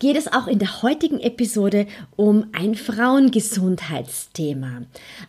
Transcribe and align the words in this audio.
geht 0.00 0.16
es 0.16 0.32
auch 0.32 0.48
in 0.48 0.58
der 0.58 0.82
heutigen 0.82 1.20
Episode 1.20 1.86
um 2.16 2.46
ein 2.52 2.74
Frauengesundheitsthema. 2.74 4.82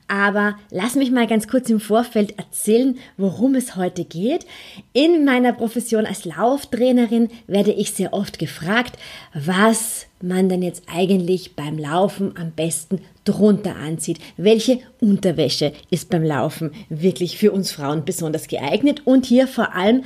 Aber 0.07 0.55
lass 0.71 0.95
mich 0.95 1.11
mal 1.11 1.27
ganz 1.27 1.47
kurz 1.47 1.69
im 1.69 1.79
Vorfeld 1.79 2.39
erzählen, 2.39 2.97
worum 3.17 3.53
es 3.53 3.75
heute 3.75 4.03
geht. 4.05 4.47
In 4.93 5.23
meiner 5.25 5.53
Profession 5.53 6.07
als 6.07 6.25
Lauftrainerin 6.25 7.29
werde 7.47 7.73
ich 7.73 7.91
sehr 7.91 8.13
oft 8.13 8.39
gefragt, 8.39 8.97
was 9.33 10.07
man 10.21 10.49
denn 10.49 10.63
jetzt 10.63 10.83
eigentlich 10.87 11.55
beim 11.55 11.77
Laufen 11.77 12.35
am 12.37 12.51
besten 12.51 13.01
drunter 13.25 13.75
anzieht. 13.75 14.19
Welche 14.37 14.79
Unterwäsche 15.01 15.73
ist 15.89 16.09
beim 16.09 16.23
Laufen 16.23 16.71
wirklich 16.89 17.37
für 17.37 17.51
uns 17.51 17.73
Frauen 17.73 18.05
besonders 18.05 18.47
geeignet? 18.47 19.01
Und 19.05 19.25
hier 19.25 19.47
vor 19.47 19.75
allem, 19.75 20.05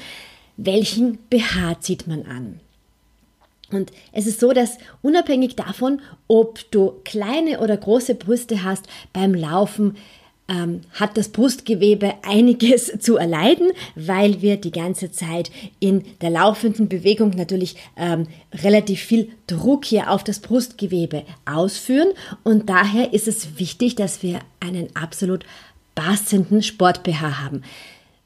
welchen 0.58 1.20
BH 1.30 1.82
zieht 1.82 2.08
man 2.08 2.24
an? 2.24 2.62
Und 3.72 3.92
es 4.12 4.28
ist 4.28 4.40
so, 4.40 4.54
dass 4.54 4.78
unabhängig 5.02 5.56
davon, 5.56 6.02
ob 6.28 6.60
du 6.72 6.94
kleine 7.04 7.60
oder 7.60 7.76
große 7.76 8.16
Brüste 8.16 8.64
hast, 8.64 8.86
beim 9.12 9.34
Laufen 9.34 9.96
ähm, 10.48 10.82
hat 10.92 11.18
das 11.18 11.30
Brustgewebe 11.30 12.14
einiges 12.24 12.94
zu 13.00 13.18
erleiden, 13.18 13.72
weil 13.96 14.42
wir 14.42 14.58
die 14.58 14.72
ganze 14.72 15.12
Zeit 15.12 15.52
in 15.80 16.04
der 16.22 16.30
laufenden 16.30 16.88
Bewegung 16.88 17.32
natürlich 17.32 17.76
ähm, 17.98 18.28
relativ 18.54 19.02
viel 19.02 19.30
Druck 19.48 19.86
hier 19.86 20.12
auf 20.12 20.24
das 20.24 20.40
Brustgewebe 20.40 21.24
ausführen. 21.46 22.10
Und 22.44 22.70
daher 22.70 23.14
ist 23.14 23.28
es 23.28 23.58
wichtig, 23.58 23.96
dass 23.96 24.22
wir 24.22 24.40
einen 24.60 24.96
absolut 24.96 25.46
passenden 25.96 26.62
Sport-BH 26.62 27.42
haben. 27.42 27.64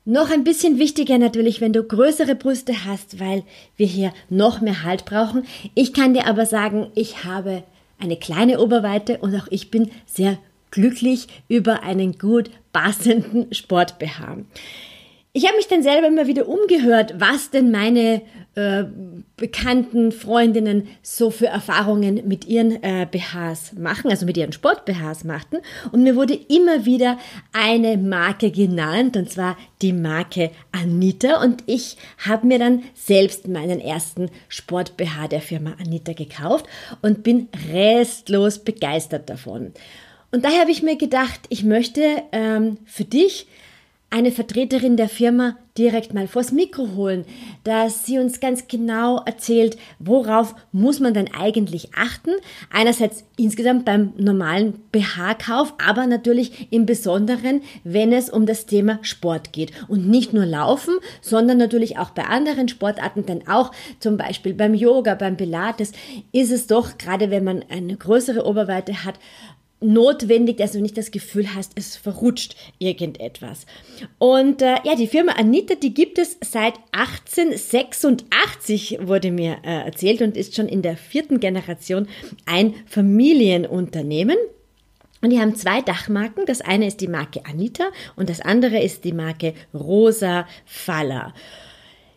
Noch 0.09 0.31
ein 0.31 0.43
bisschen 0.43 0.79
wichtiger 0.79 1.19
natürlich, 1.19 1.61
wenn 1.61 1.71
du 1.71 1.83
größere 1.83 2.33
Brüste 2.33 2.83
hast, 2.83 3.19
weil 3.19 3.43
wir 3.77 3.85
hier 3.85 4.11
noch 4.27 4.59
mehr 4.59 4.81
Halt 4.81 5.05
brauchen. 5.05 5.45
Ich 5.75 5.93
kann 5.93 6.15
dir 6.15 6.25
aber 6.25 6.47
sagen, 6.47 6.87
ich 6.95 7.25
habe 7.25 7.61
eine 7.99 8.17
kleine 8.17 8.59
Oberweite 8.59 9.19
und 9.19 9.35
auch 9.35 9.45
ich 9.51 9.69
bin 9.69 9.91
sehr 10.07 10.39
glücklich 10.71 11.27
über 11.47 11.83
einen 11.83 12.17
gut 12.17 12.49
passenden 12.73 13.53
Sport-BH. 13.53 14.37
Ich 15.31 15.45
habe 15.45 15.57
mich 15.57 15.67
dann 15.67 15.83
selber 15.83 16.07
immer 16.07 16.25
wieder 16.25 16.47
umgehört, 16.47 17.13
was 17.19 17.51
denn 17.51 17.69
meine 17.69 18.23
äh, 18.55 18.85
bekannten 19.37 20.11
Freundinnen 20.11 20.87
so 21.01 21.29
für 21.29 21.47
Erfahrungen 21.47 22.27
mit 22.27 22.45
ihren 22.45 22.83
äh, 22.83 23.07
BHs 23.09 23.73
machen, 23.77 24.09
also 24.09 24.25
mit 24.25 24.37
ihren 24.37 24.51
Sport-BHs 24.51 25.23
machten. 25.23 25.57
Und 25.91 26.03
mir 26.03 26.15
wurde 26.15 26.33
immer 26.33 26.85
wieder 26.85 27.17
eine 27.53 27.97
Marke 27.97 28.51
genannt, 28.51 29.15
und 29.15 29.31
zwar 29.31 29.57
die 29.81 29.93
Marke 29.93 30.51
Anita. 30.71 31.41
Und 31.41 31.63
ich 31.67 31.97
habe 32.25 32.47
mir 32.47 32.59
dann 32.59 32.83
selbst 32.95 33.47
meinen 33.47 33.79
ersten 33.79 34.29
Sport-BH 34.49 35.27
der 35.27 35.41
Firma 35.41 35.75
Anita 35.79 36.13
gekauft 36.13 36.65
und 37.01 37.23
bin 37.23 37.49
restlos 37.71 38.59
begeistert 38.59 39.29
davon. 39.29 39.73
Und 40.31 40.43
daher 40.43 40.61
habe 40.61 40.71
ich 40.71 40.83
mir 40.83 40.97
gedacht, 40.97 41.41
ich 41.49 41.63
möchte 41.63 42.23
ähm, 42.31 42.77
für 42.85 43.05
dich 43.05 43.47
eine 44.09 44.31
Vertreterin 44.31 44.97
der 44.97 45.09
Firma 45.09 45.55
direkt 45.77 46.13
mal 46.13 46.27
vors 46.27 46.51
Mikro 46.51 46.89
holen, 46.95 47.25
dass 47.63 48.05
sie 48.05 48.19
uns 48.19 48.39
ganz 48.39 48.67
genau 48.67 49.21
erzählt, 49.23 49.77
worauf 49.99 50.55
muss 50.71 50.99
man 50.99 51.13
denn 51.13 51.33
eigentlich 51.33 51.91
achten. 51.95 52.31
Einerseits 52.69 53.23
insgesamt 53.37 53.85
beim 53.85 54.11
normalen 54.17 54.73
BH-Kauf, 54.91 55.73
aber 55.85 56.05
natürlich 56.07 56.67
im 56.71 56.85
Besonderen, 56.85 57.61
wenn 57.83 58.11
es 58.11 58.29
um 58.29 58.45
das 58.45 58.65
Thema 58.65 58.99
Sport 59.03 59.53
geht. 59.53 59.71
Und 59.87 60.09
nicht 60.09 60.33
nur 60.33 60.45
Laufen, 60.45 60.95
sondern 61.21 61.57
natürlich 61.57 61.97
auch 61.97 62.09
bei 62.09 62.23
anderen 62.23 62.67
Sportarten, 62.67 63.25
denn 63.25 63.47
auch 63.47 63.71
zum 63.99 64.17
Beispiel 64.17 64.53
beim 64.53 64.73
Yoga, 64.73 65.15
beim 65.15 65.37
Pilates 65.37 65.93
ist 66.33 66.51
es 66.51 66.67
doch, 66.67 66.97
gerade 66.97 67.31
wenn 67.31 67.43
man 67.43 67.63
eine 67.69 67.95
größere 67.95 68.45
Oberweite 68.45 69.05
hat, 69.05 69.15
notwendig, 69.81 70.57
dass 70.57 70.73
du 70.73 70.81
nicht 70.81 70.97
das 70.97 71.11
Gefühl 71.11 71.55
hast, 71.55 71.71
es 71.75 71.95
verrutscht 71.95 72.55
irgendetwas. 72.79 73.65
Und 74.17 74.61
äh, 74.61 74.75
ja, 74.83 74.95
die 74.95 75.07
Firma 75.07 75.31
Anita, 75.33 75.75
die 75.75 75.93
gibt 75.93 76.19
es 76.19 76.37
seit 76.41 76.73
1886, 76.91 78.99
wurde 79.01 79.31
mir 79.31 79.57
äh, 79.63 79.85
erzählt, 79.85 80.21
und 80.21 80.35
ist 80.37 80.55
schon 80.55 80.67
in 80.67 80.81
der 80.81 80.97
vierten 80.97 81.39
Generation 81.39 82.09
ein 82.45 82.73
Familienunternehmen. 82.85 84.35
Und 85.21 85.31
die 85.31 85.39
haben 85.39 85.55
zwei 85.55 85.81
Dachmarken. 85.81 86.45
Das 86.45 86.61
eine 86.61 86.87
ist 86.87 87.01
die 87.01 87.07
Marke 87.07 87.45
Anita 87.45 87.85
und 88.15 88.29
das 88.29 88.41
andere 88.41 88.81
ist 88.81 89.03
die 89.03 89.13
Marke 89.13 89.53
Rosa 89.73 90.47
Faller. 90.65 91.33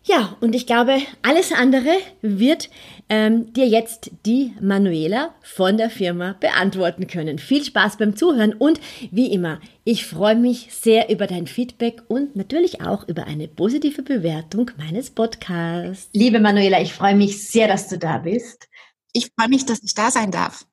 Ja, 0.04 0.36
und 0.40 0.54
ich 0.54 0.66
glaube, 0.66 0.98
alles 1.22 1.52
andere 1.52 1.90
wird 2.22 2.70
ähm, 3.08 3.52
dir 3.52 3.68
jetzt 3.68 4.10
die 4.26 4.52
Manuela 4.60 5.32
von 5.42 5.76
der 5.76 5.90
Firma 5.90 6.34
beantworten 6.40 7.06
können. 7.06 7.38
Viel 7.38 7.64
Spaß 7.64 7.98
beim 7.98 8.16
Zuhören 8.16 8.52
und 8.52 8.80
wie 9.12 9.32
immer, 9.32 9.60
ich 9.84 10.04
freue 10.04 10.34
mich 10.34 10.68
sehr 10.72 11.08
über 11.08 11.28
dein 11.28 11.46
Feedback 11.46 12.02
und 12.08 12.34
natürlich 12.34 12.80
auch 12.80 13.06
über 13.06 13.24
eine 13.24 13.46
positive 13.46 14.02
Bewertung 14.02 14.72
meines 14.76 15.10
Podcasts. 15.10 16.08
Liebe 16.12 16.40
Manuela, 16.40 16.80
ich 16.80 16.94
freue 16.94 17.14
mich 17.14 17.48
sehr, 17.48 17.68
dass 17.68 17.88
du 17.88 17.96
da 17.96 18.18
bist. 18.18 18.68
Ich 19.12 19.30
freue 19.38 19.50
mich, 19.50 19.66
dass 19.66 19.82
ich 19.84 19.94
da 19.94 20.10
sein 20.10 20.32
darf 20.32 20.66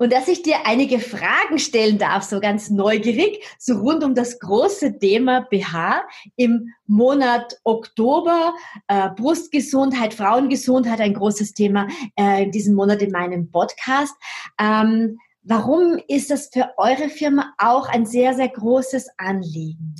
und 0.00 0.14
dass 0.14 0.28
ich 0.28 0.42
dir 0.42 0.64
einige 0.64 0.98
Fragen 0.98 1.58
stellen 1.58 1.98
darf, 1.98 2.22
so 2.22 2.40
ganz 2.40 2.70
neugierig, 2.70 3.44
so 3.58 3.74
rund 3.74 4.02
um 4.02 4.14
das 4.14 4.38
große 4.38 4.98
Thema 4.98 5.42
BH 5.42 6.04
im 6.36 6.72
Monat 6.86 7.60
Oktober. 7.64 8.54
Äh, 8.88 9.10
Brustgesundheit, 9.10 10.14
Frauengesundheit, 10.14 11.00
ein 11.02 11.12
großes 11.12 11.52
Thema 11.52 11.86
äh, 12.18 12.44
in 12.44 12.50
diesem 12.50 12.74
Monat 12.76 13.02
in 13.02 13.10
meinem 13.10 13.50
Podcast. 13.50 14.14
Ähm, 14.58 15.18
warum 15.42 16.00
ist 16.08 16.30
das 16.30 16.48
für 16.50 16.70
eure 16.78 17.10
Firma 17.10 17.52
auch 17.58 17.86
ein 17.86 18.06
sehr, 18.06 18.32
sehr 18.32 18.48
großes 18.48 19.06
Anliegen? 19.18 19.96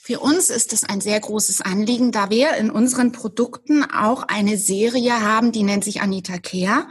Für 0.00 0.18
uns 0.18 0.50
ist 0.50 0.72
es 0.72 0.82
ein 0.82 1.00
sehr 1.00 1.20
großes 1.20 1.60
Anliegen, 1.60 2.10
da 2.10 2.28
wir 2.28 2.56
in 2.56 2.72
unseren 2.72 3.12
Produkten 3.12 3.84
auch 3.84 4.24
eine 4.24 4.56
Serie 4.56 5.20
haben, 5.22 5.52
die 5.52 5.62
nennt 5.62 5.84
sich 5.84 6.02
Anita 6.02 6.38
Care. 6.38 6.88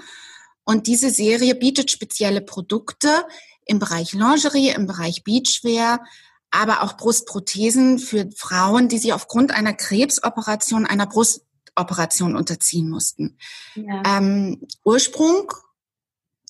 Und 0.65 0.87
diese 0.87 1.09
Serie 1.09 1.55
bietet 1.55 1.91
spezielle 1.91 2.41
Produkte 2.41 3.25
im 3.65 3.79
Bereich 3.79 4.13
Lingerie, 4.13 4.69
im 4.69 4.87
Bereich 4.87 5.23
Beachwear, 5.23 6.03
aber 6.51 6.83
auch 6.83 6.97
Brustprothesen 6.97 7.99
für 7.99 8.29
Frauen, 8.35 8.87
die 8.87 8.97
sich 8.97 9.13
aufgrund 9.13 9.51
einer 9.51 9.73
Krebsoperation, 9.73 10.85
einer 10.85 11.07
Brustoperation 11.07 12.35
unterziehen 12.35 12.89
mussten. 12.89 13.37
Ja. 13.75 14.03
Ähm, 14.05 14.67
Ursprung 14.83 15.51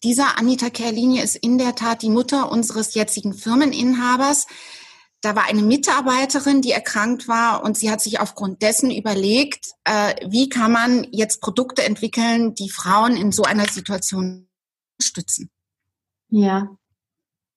dieser 0.04 0.38
Anita 0.38 0.70
Care 0.70 0.92
Linie 0.92 1.24
ist 1.24 1.38
in 1.38 1.58
der 1.58 1.76
Tat 1.76 2.02
die 2.02 2.10
Mutter 2.10 2.52
unseres 2.52 2.94
jetzigen 2.94 3.34
Firmeninhabers, 3.34 4.48
da 5.24 5.38
war 5.38 5.46
eine 5.46 5.62
Mitarbeiterin, 5.64 6.62
die 6.62 6.72
erkrankt 6.72 7.30
war 7.30 7.64
und 7.64 7.78
sie 7.78 7.90
hat 7.90 8.02
sich 8.02 8.20
aufgrund 8.20 8.62
dessen 8.62 8.92
überlegt, 8.92 9.72
äh, 9.86 10.16
wie 10.28 10.50
kann 10.50 10.74
man 10.74 11.08
jetzt 11.12 11.40
Produkte 11.42 11.84
entwickeln, 11.84 12.56
die 12.56 12.70
Frauen 12.70 13.16
in 13.16 13.32
so 13.32 13.44
einer 13.44 13.66
Situation 13.66 14.50
stützen. 15.02 15.50
Ja, 16.28 16.76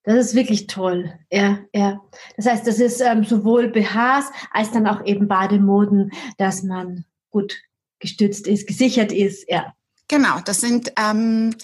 das 0.05 0.27
ist 0.27 0.35
wirklich 0.37 0.69
toll. 0.69 1.13
Ja, 1.33 1.59
ja. 1.75 2.01
Das 2.37 2.47
heißt, 2.47 2.67
das 2.69 2.79
ist 2.79 3.01
ähm, 3.01 3.25
sowohl 3.25 3.69
BHs 3.69 4.31
als 4.53 4.71
dann 4.71 4.87
auch 4.87 5.05
eben 5.05 5.27
Bademoden, 5.27 6.13
dass 6.39 6.63
man 6.63 7.05
gut 7.31 7.57
gestützt 7.99 8.47
ist, 8.47 8.69
gesichert 8.69 9.11
ist. 9.11 9.51
Ja. 9.51 9.75
Genau, 10.07 10.39
das 10.45 10.61
sind 10.61 10.93
ähm, 10.97 11.57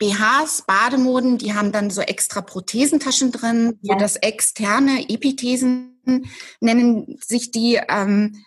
BHs, 0.00 0.64
Bademoden, 0.66 1.38
die 1.38 1.54
haben 1.54 1.72
dann 1.72 1.90
so 1.90 2.00
extra 2.00 2.40
Prothesentaschen 2.40 3.30
drin, 3.30 3.78
ja. 3.82 3.94
so 3.94 4.00
das 4.00 4.16
externe 4.16 5.08
Epithesen 5.08 5.90
nennen 6.60 7.18
sich 7.24 7.50
die, 7.50 7.78
ähm, 7.88 8.44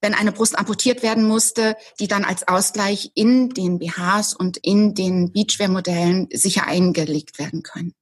wenn 0.00 0.14
eine 0.14 0.32
Brust 0.32 0.58
amputiert 0.58 1.02
werden 1.02 1.24
musste, 1.24 1.76
die 2.00 2.08
dann 2.08 2.24
als 2.24 2.48
Ausgleich 2.48 3.12
in 3.14 3.50
den 3.50 3.78
BHs 3.78 4.34
und 4.34 4.56
in 4.56 4.94
den 4.94 5.32
Beachwear-Modellen 5.32 6.28
sicher 6.32 6.66
eingelegt 6.66 7.38
werden 7.38 7.62
können. 7.62 7.92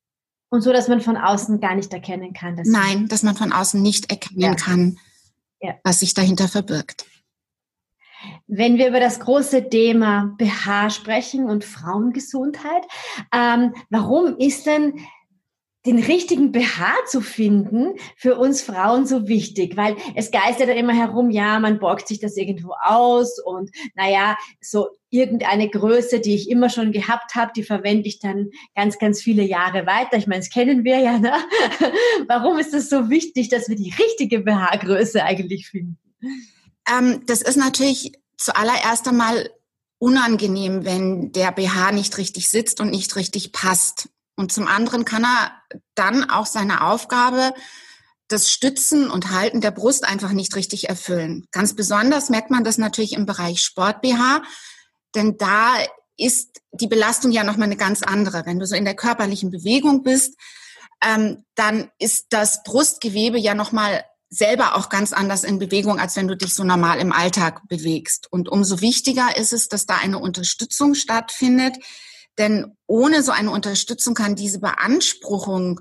Und 0.50 0.60
so, 0.60 0.72
dass 0.72 0.86
man 0.86 1.00
von 1.00 1.16
außen 1.16 1.60
gar 1.60 1.74
nicht 1.74 1.92
erkennen 1.92 2.32
kann. 2.32 2.56
Dass 2.56 2.68
Nein, 2.68 3.08
dass 3.08 3.24
man 3.24 3.36
von 3.36 3.52
außen 3.52 3.82
nicht 3.82 4.10
erkennen 4.10 4.40
ja. 4.40 4.54
kann, 4.54 4.98
ja. 5.60 5.74
was 5.82 6.00
sich 6.00 6.14
dahinter 6.14 6.46
verbirgt. 6.46 7.06
Wenn 8.46 8.78
wir 8.78 8.88
über 8.88 9.00
das 9.00 9.20
große 9.20 9.68
Thema 9.68 10.34
BH 10.38 10.90
sprechen 10.90 11.48
und 11.48 11.64
Frauengesundheit, 11.64 12.84
ähm, 13.32 13.74
warum 13.90 14.36
ist 14.38 14.66
denn 14.66 14.94
den 15.86 15.98
richtigen 15.98 16.50
BH 16.50 16.94
zu 17.06 17.20
finden 17.20 17.94
für 18.16 18.36
uns 18.36 18.62
Frauen 18.62 19.06
so 19.06 19.28
wichtig, 19.28 19.76
weil 19.76 19.96
es 20.14 20.30
geistert 20.30 20.68
ja 20.68 20.74
immer 20.74 20.94
herum, 20.94 21.30
ja, 21.30 21.58
man 21.58 21.78
borgt 21.78 22.08
sich 22.08 22.20
das 22.20 22.36
irgendwo 22.36 22.72
aus 22.82 23.38
und 23.38 23.70
naja, 23.94 24.36
so 24.60 24.88
irgendeine 25.10 25.68
Größe, 25.68 26.20
die 26.20 26.34
ich 26.34 26.50
immer 26.50 26.70
schon 26.70 26.90
gehabt 26.90 27.34
habe, 27.34 27.52
die 27.54 27.62
verwende 27.62 28.08
ich 28.08 28.18
dann 28.18 28.50
ganz, 28.74 28.98
ganz 28.98 29.20
viele 29.20 29.42
Jahre 29.42 29.86
weiter. 29.86 30.16
Ich 30.16 30.26
meine, 30.26 30.40
das 30.40 30.50
kennen 30.50 30.84
wir 30.84 30.98
ja. 30.98 31.18
Ne? 31.18 31.32
Warum 32.28 32.58
ist 32.58 32.72
es 32.72 32.88
so 32.88 33.10
wichtig, 33.10 33.48
dass 33.50 33.68
wir 33.68 33.76
die 33.76 33.92
richtige 33.98 34.40
BH-Größe 34.40 35.22
eigentlich 35.22 35.68
finden? 35.68 35.98
Ähm, 36.90 37.20
das 37.26 37.42
ist 37.42 37.56
natürlich 37.56 38.12
zuallererst 38.38 39.08
einmal 39.08 39.50
unangenehm, 39.98 40.84
wenn 40.84 41.32
der 41.32 41.52
BH 41.52 41.92
nicht 41.92 42.18
richtig 42.18 42.48
sitzt 42.48 42.80
und 42.80 42.90
nicht 42.90 43.16
richtig 43.16 43.52
passt. 43.52 44.08
Und 44.36 44.52
zum 44.52 44.66
anderen 44.66 45.04
kann 45.04 45.24
er 45.24 45.52
dann 45.94 46.28
auch 46.28 46.46
seine 46.46 46.84
Aufgabe, 46.84 47.54
das 48.28 48.50
Stützen 48.50 49.10
und 49.10 49.30
Halten 49.30 49.60
der 49.60 49.70
Brust 49.70 50.04
einfach 50.04 50.32
nicht 50.32 50.56
richtig 50.56 50.88
erfüllen. 50.88 51.46
Ganz 51.52 51.74
besonders 51.74 52.30
merkt 52.30 52.50
man 52.50 52.64
das 52.64 52.78
natürlich 52.78 53.12
im 53.12 53.26
Bereich 53.26 53.60
Sport-BH, 53.60 54.42
denn 55.14 55.36
da 55.36 55.76
ist 56.16 56.60
die 56.72 56.86
Belastung 56.86 57.32
ja 57.32 57.44
nochmal 57.44 57.66
eine 57.66 57.76
ganz 57.76 58.02
andere. 58.02 58.46
Wenn 58.46 58.58
du 58.58 58.66
so 58.66 58.74
in 58.74 58.84
der 58.84 58.94
körperlichen 58.94 59.50
Bewegung 59.50 60.02
bist, 60.02 60.38
ähm, 61.02 61.44
dann 61.54 61.90
ist 61.98 62.26
das 62.30 62.62
Brustgewebe 62.62 63.38
ja 63.38 63.54
nochmal 63.54 64.04
selber 64.36 64.76
auch 64.76 64.88
ganz 64.88 65.12
anders 65.12 65.44
in 65.44 65.58
Bewegung, 65.58 65.98
als 65.98 66.16
wenn 66.16 66.28
du 66.28 66.36
dich 66.36 66.54
so 66.54 66.64
normal 66.64 66.98
im 66.98 67.12
Alltag 67.12 67.68
bewegst. 67.68 68.26
Und 68.30 68.48
umso 68.48 68.80
wichtiger 68.80 69.36
ist 69.36 69.52
es, 69.52 69.68
dass 69.68 69.86
da 69.86 69.96
eine 69.96 70.18
Unterstützung 70.18 70.94
stattfindet, 70.94 71.76
denn 72.38 72.76
ohne 72.86 73.22
so 73.22 73.32
eine 73.32 73.50
Unterstützung 73.50 74.14
kann 74.14 74.34
diese 74.34 74.58
Beanspruchung 74.58 75.80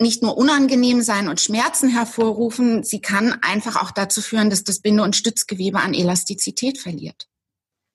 nicht 0.00 0.22
nur 0.22 0.36
unangenehm 0.36 1.02
sein 1.02 1.28
und 1.28 1.40
Schmerzen 1.40 1.88
hervorrufen, 1.88 2.82
sie 2.82 3.00
kann 3.00 3.38
einfach 3.42 3.80
auch 3.80 3.92
dazu 3.92 4.20
führen, 4.20 4.50
dass 4.50 4.64
das 4.64 4.80
Binde- 4.80 5.04
und 5.04 5.14
Stützgewebe 5.14 5.78
an 5.78 5.94
Elastizität 5.94 6.78
verliert. 6.78 7.28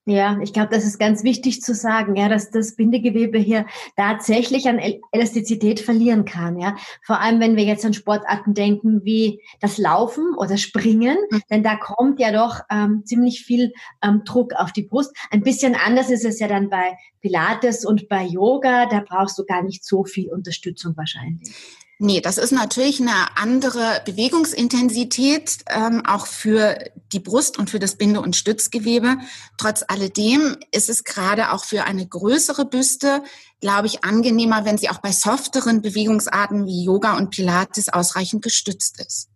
Ja, 0.09 0.39
ich 0.41 0.53
glaube, 0.53 0.69
das 0.73 0.85
ist 0.85 0.97
ganz 0.97 1.23
wichtig 1.23 1.61
zu 1.61 1.75
sagen, 1.75 2.15
ja, 2.15 2.29
dass 2.29 2.49
das 2.49 2.75
Bindegewebe 2.75 3.37
hier 3.37 3.67
tatsächlich 3.95 4.67
an 4.67 4.79
Elastizität 5.11 5.79
verlieren 5.79 6.25
kann, 6.25 6.57
ja. 6.57 6.75
Vor 7.03 7.19
allem, 7.21 7.39
wenn 7.39 7.55
wir 7.55 7.63
jetzt 7.63 7.85
an 7.85 7.93
Sportarten 7.93 8.55
denken 8.55 9.05
wie 9.05 9.39
das 9.61 9.77
Laufen 9.77 10.33
oder 10.35 10.57
Springen, 10.57 11.15
mhm. 11.29 11.41
denn 11.51 11.61
da 11.61 11.75
kommt 11.75 12.19
ja 12.19 12.31
doch 12.31 12.61
ähm, 12.71 13.03
ziemlich 13.05 13.43
viel 13.45 13.71
ähm, 14.01 14.23
Druck 14.25 14.53
auf 14.53 14.71
die 14.71 14.81
Brust. 14.81 15.15
Ein 15.29 15.43
bisschen 15.43 15.75
anders 15.75 16.09
ist 16.09 16.25
es 16.25 16.39
ja 16.39 16.47
dann 16.47 16.71
bei 16.71 16.97
Pilates 17.21 17.85
und 17.85 18.09
bei 18.09 18.23
Yoga, 18.23 18.87
da 18.87 19.03
brauchst 19.07 19.37
du 19.37 19.45
gar 19.45 19.61
nicht 19.61 19.85
so 19.85 20.05
viel 20.05 20.31
Unterstützung 20.31 20.97
wahrscheinlich. 20.97 21.53
Nee, 22.01 22.21
das 22.21 22.37
ist 22.37 22.53
natürlich 22.53 23.01
eine 23.01 23.37
andere 23.37 24.01
Bewegungsintensität, 24.05 25.65
ähm, 25.69 26.01
auch 26.05 26.27
für 26.27 26.77
die 27.11 27.19
Brust 27.19 27.59
und 27.59 27.69
für 27.69 27.79
das 27.79 27.97
Binde- 27.97 28.21
und 28.21 28.37
Stützgewebe. 28.37 29.17
Trotz 29.57 29.83
alledem 29.85 30.55
ist 30.71 30.87
es 30.87 31.03
gerade 31.03 31.51
auch 31.51 31.65
für 31.65 31.83
eine 31.83 32.07
größere 32.07 32.65
Büste, 32.65 33.21
glaube 33.59 33.87
ich, 33.87 34.05
angenehmer, 34.05 34.63
wenn 34.63 34.77
sie 34.77 34.89
auch 34.89 34.99
bei 34.99 35.11
softeren 35.11 35.81
Bewegungsarten 35.81 36.65
wie 36.65 36.85
Yoga 36.85 37.17
und 37.17 37.31
Pilates 37.31 37.89
ausreichend 37.89 38.43
gestützt 38.43 39.01
ist. 39.05 39.27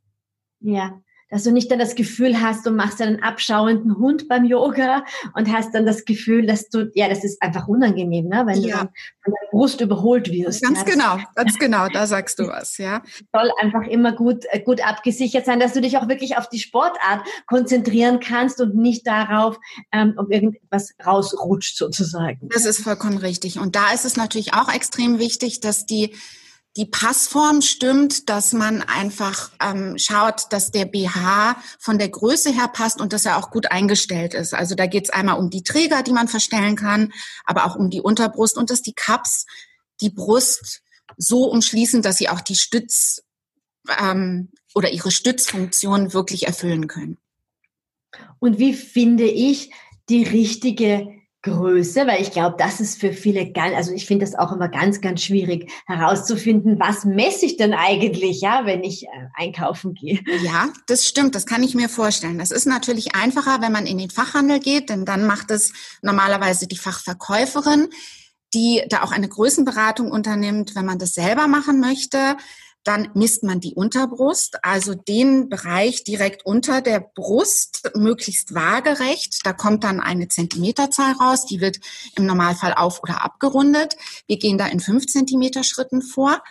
Ja, 0.61 1.01
dass 1.33 1.43
du 1.43 1.51
nicht 1.51 1.71
dann 1.71 1.79
das 1.79 1.95
Gefühl 1.95 2.39
hast, 2.39 2.63
du 2.63 2.69
machst 2.69 3.01
einen 3.01 3.23
abschauenden 3.23 3.97
Hund 3.97 4.27
beim 4.27 4.45
Yoga 4.45 5.03
und 5.33 5.51
hast 5.51 5.73
dann 5.73 5.83
das 5.83 6.05
Gefühl, 6.05 6.45
dass 6.45 6.69
du, 6.69 6.91
ja, 6.93 7.09
das 7.09 7.23
ist 7.23 7.41
einfach 7.41 7.67
unangenehm, 7.67 8.27
ne? 8.27 8.43
wenn 8.45 8.61
ja. 8.61 8.83
du 8.83 8.89
von 9.23 9.33
der 9.33 9.49
Brust 9.51 9.81
überholt 9.81 10.31
wirst. 10.31 10.61
Ganz 10.61 10.79
ja, 10.79 10.85
genau, 10.85 11.17
ganz 11.33 11.57
genau, 11.57 11.87
da 11.87 12.05
sagst 12.05 12.37
du 12.37 12.47
was, 12.47 12.77
ja. 12.77 13.01
Soll 13.33 13.49
einfach 13.59 13.87
immer 13.87 14.11
gut, 14.11 14.45
äh, 14.51 14.59
gut 14.59 14.85
abgesichert 14.85 15.47
sein, 15.47 15.59
dass 15.59 15.73
du 15.73 15.81
dich 15.81 15.97
auch 15.97 16.07
wirklich 16.07 16.37
auf 16.37 16.49
die 16.49 16.59
Sportart 16.59 17.25
konzentrieren 17.47 18.19
kannst 18.19 18.61
und 18.61 18.75
nicht 18.75 19.07
darauf, 19.07 19.57
ähm, 19.91 20.13
ob 20.17 20.31
irgendwas 20.31 20.93
rausrutscht 21.03 21.77
sozusagen. 21.77 22.47
Das 22.53 22.65
ist 22.65 22.81
vollkommen 22.81 23.17
richtig. 23.17 23.57
Und 23.57 23.75
da 23.75 23.91
ist 23.91 24.05
es 24.05 24.17
natürlich 24.17 24.53
auch 24.53 24.71
extrem 24.71 25.17
wichtig, 25.17 25.61
dass 25.61 25.87
die 25.87 26.13
die 26.75 26.85
Passform 26.85 27.61
stimmt, 27.61 28.29
dass 28.29 28.51
man 28.51 28.81
einfach 28.81 29.51
ähm, 29.61 29.97
schaut, 29.97 30.51
dass 30.51 30.71
der 30.71 30.85
BH 30.85 31.55
von 31.79 31.99
der 31.99 32.09
Größe 32.09 32.51
her 32.51 32.67
passt 32.67 32.99
und 32.99 33.13
dass 33.13 33.25
er 33.25 33.37
auch 33.37 33.51
gut 33.51 33.71
eingestellt 33.71 34.33
ist. 34.33 34.53
Also 34.55 34.73
da 34.73 34.87
geht 34.87 35.05
es 35.05 35.09
einmal 35.11 35.37
um 35.37 35.51
die 35.51 35.63
Träger, 35.63 36.01
die 36.01 36.13
man 36.13 36.27
verstellen 36.27 36.75
kann, 36.75 37.13
aber 37.45 37.65
auch 37.65 37.75
um 37.75 37.91
die 37.91 38.01
Unterbrust 38.01 38.57
und 38.57 38.71
dass 38.71 38.81
die 38.81 38.95
Cups 38.95 39.45
die 40.01 40.09
Brust 40.09 40.81
so 41.17 41.45
umschließen, 41.45 42.01
dass 42.01 42.17
sie 42.17 42.29
auch 42.29 42.41
die 42.41 42.55
Stütz 42.55 43.21
ähm, 43.99 44.51
oder 44.73 44.91
ihre 44.91 45.11
Stützfunktion 45.11 46.13
wirklich 46.13 46.47
erfüllen 46.47 46.87
können. 46.87 47.19
Und 48.39 48.57
wie 48.57 48.73
finde 48.73 49.25
ich 49.25 49.71
die 50.09 50.23
richtige 50.23 51.22
Größe, 51.43 52.07
weil 52.07 52.21
ich 52.21 52.31
glaube, 52.31 52.55
das 52.57 52.79
ist 52.79 52.99
für 52.99 53.11
viele 53.11 53.51
ganz, 53.51 53.75
also 53.75 53.91
ich 53.91 54.05
finde 54.05 54.25
das 54.25 54.33
auch 54.33 54.53
immer 54.53 54.69
ganz, 54.69 55.01
ganz 55.01 55.21
schwierig 55.21 55.69
herauszufinden, 55.85 56.79
was 56.79 57.03
messe 57.03 57.45
ich 57.45 57.57
denn 57.57 57.73
eigentlich, 57.73 58.39
ja, 58.39 58.65
wenn 58.65 58.81
ich 58.83 59.03
äh, 59.03 59.09
einkaufen 59.35 59.93
gehe. 59.93 60.21
Ja, 60.41 60.69
das 60.87 61.05
stimmt, 61.05 61.35
das 61.35 61.45
kann 61.45 61.61
ich 61.61 61.75
mir 61.75 61.89
vorstellen. 61.89 62.37
Das 62.37 62.51
ist 62.51 62.65
natürlich 62.65 63.13
einfacher, 63.13 63.61
wenn 63.61 63.73
man 63.73 63.85
in 63.85 63.97
den 63.97 64.09
Fachhandel 64.09 64.59
geht, 64.59 64.89
denn 64.89 65.03
dann 65.03 65.27
macht 65.27 65.51
es 65.51 65.73
normalerweise 66.01 66.65
die 66.65 66.77
Fachverkäuferin, 66.77 67.89
die 68.53 68.81
da 68.87 69.03
auch 69.03 69.11
eine 69.11 69.27
Größenberatung 69.27 70.11
unternimmt, 70.11 70.75
wenn 70.75 70.85
man 70.85 70.97
das 70.97 71.13
selber 71.13 71.47
machen 71.47 71.81
möchte. 71.81 72.37
Dann 72.83 73.09
misst 73.13 73.43
man 73.43 73.59
die 73.59 73.75
Unterbrust, 73.75 74.57
also 74.63 74.93
den 74.93 75.49
Bereich 75.49 76.03
direkt 76.03 76.45
unter 76.45 76.81
der 76.81 76.99
Brust, 76.99 77.91
möglichst 77.95 78.53
waagerecht. 78.53 79.45
Da 79.45 79.53
kommt 79.53 79.83
dann 79.83 79.99
eine 79.99 80.27
Zentimeterzahl 80.27 81.13
raus, 81.13 81.45
die 81.45 81.61
wird 81.61 81.79
im 82.15 82.25
Normalfall 82.25 82.73
auf- 82.73 83.01
oder 83.01 83.23
abgerundet. 83.23 83.95
Wir 84.27 84.37
gehen 84.37 84.57
da 84.57 84.67
in 84.67 84.79
fünf 84.79 85.07
Zentimeter 85.07 85.63
Schritten 85.63 86.01
vor. 86.01 86.41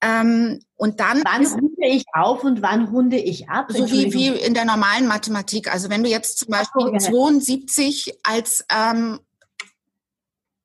Ähm, 0.00 0.60
und 0.76 1.00
dann. 1.00 1.22
Wann 1.24 1.44
runde 1.44 1.86
ich 1.86 2.04
auf 2.12 2.44
und 2.44 2.62
wann 2.62 2.86
runde 2.86 3.18
ich 3.18 3.48
ab? 3.48 3.66
So 3.70 3.90
wie, 3.90 4.12
wie 4.12 4.28
in 4.28 4.54
der 4.54 4.64
normalen 4.64 5.08
Mathematik. 5.08 5.72
Also 5.72 5.90
wenn 5.90 6.04
du 6.04 6.08
jetzt 6.08 6.38
zum 6.38 6.48
Beispiel 6.50 6.86
oh, 6.86 6.96
72 6.96 8.18
als 8.22 8.64
ähm, 8.70 9.18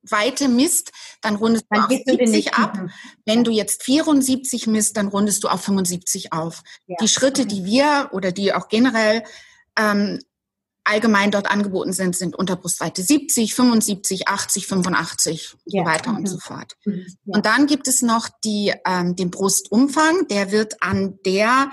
Weite 0.10 0.50
misst, 0.50 0.92
dann 1.22 1.36
rundest 1.36 1.66
dann 1.70 1.88
du 1.88 1.96
auf 1.96 2.02
70 2.06 2.54
ab. 2.56 2.78
Wenn 3.26 3.44
du 3.44 3.52
jetzt 3.52 3.84
74 3.84 4.68
misst, 4.68 4.98
dann 4.98 5.08
rundest 5.08 5.44
du 5.44 5.48
auf 5.48 5.62
75 5.62 6.34
auf. 6.34 6.62
Ja. 6.88 6.98
Die 7.02 7.08
Schritte, 7.08 7.46
die 7.46 7.66
wir 7.66 8.10
oder 8.12 8.32
die 8.32 8.54
auch 8.54 8.68
generell 8.68 9.24
ähm, 9.78 10.20
allgemein 10.84 11.32
dort 11.32 11.50
angeboten 11.50 11.94
sind, 11.94 12.16
sind 12.16 12.36
Unterbrustweite 12.36 13.02
70, 13.02 13.56
75, 13.56 14.28
80, 14.28 14.68
85 14.68 15.54
und 15.54 15.74
ja. 15.74 15.84
so 15.84 15.90
weiter 15.90 16.12
mhm. 16.12 16.18
und 16.18 16.26
so 16.28 16.40
fort. 16.40 16.74
Mhm. 16.86 17.06
Ja. 17.26 17.36
Und 17.36 17.46
dann 17.46 17.68
gibt 17.68 17.88
es 17.88 18.02
noch 18.02 18.30
die, 18.44 18.74
ähm, 18.86 19.16
den 19.16 19.32
Brustumfang, 19.32 20.28
der 20.28 20.52
wird 20.52 20.82
an 20.82 21.20
der 21.26 21.72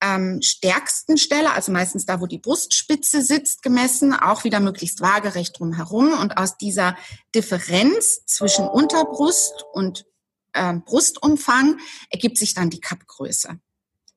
ähm, 0.00 0.40
stärksten 0.42 1.18
Stelle, 1.18 1.52
also 1.52 1.72
meistens 1.72 2.06
da, 2.06 2.20
wo 2.20 2.26
die 2.26 2.38
Brustspitze 2.38 3.22
sitzt, 3.22 3.62
gemessen, 3.62 4.14
auch 4.14 4.44
wieder 4.44 4.60
möglichst 4.60 5.00
waagerecht 5.00 5.58
drumherum. 5.58 6.12
Und 6.12 6.36
aus 6.36 6.56
dieser 6.56 6.96
Differenz 7.34 8.24
zwischen 8.26 8.66
Unterbrust 8.66 9.64
und 9.72 10.06
ähm, 10.54 10.82
Brustumfang 10.84 11.78
ergibt 12.10 12.38
sich 12.38 12.54
dann 12.54 12.70
die 12.70 12.80
Kappgröße. 12.80 13.58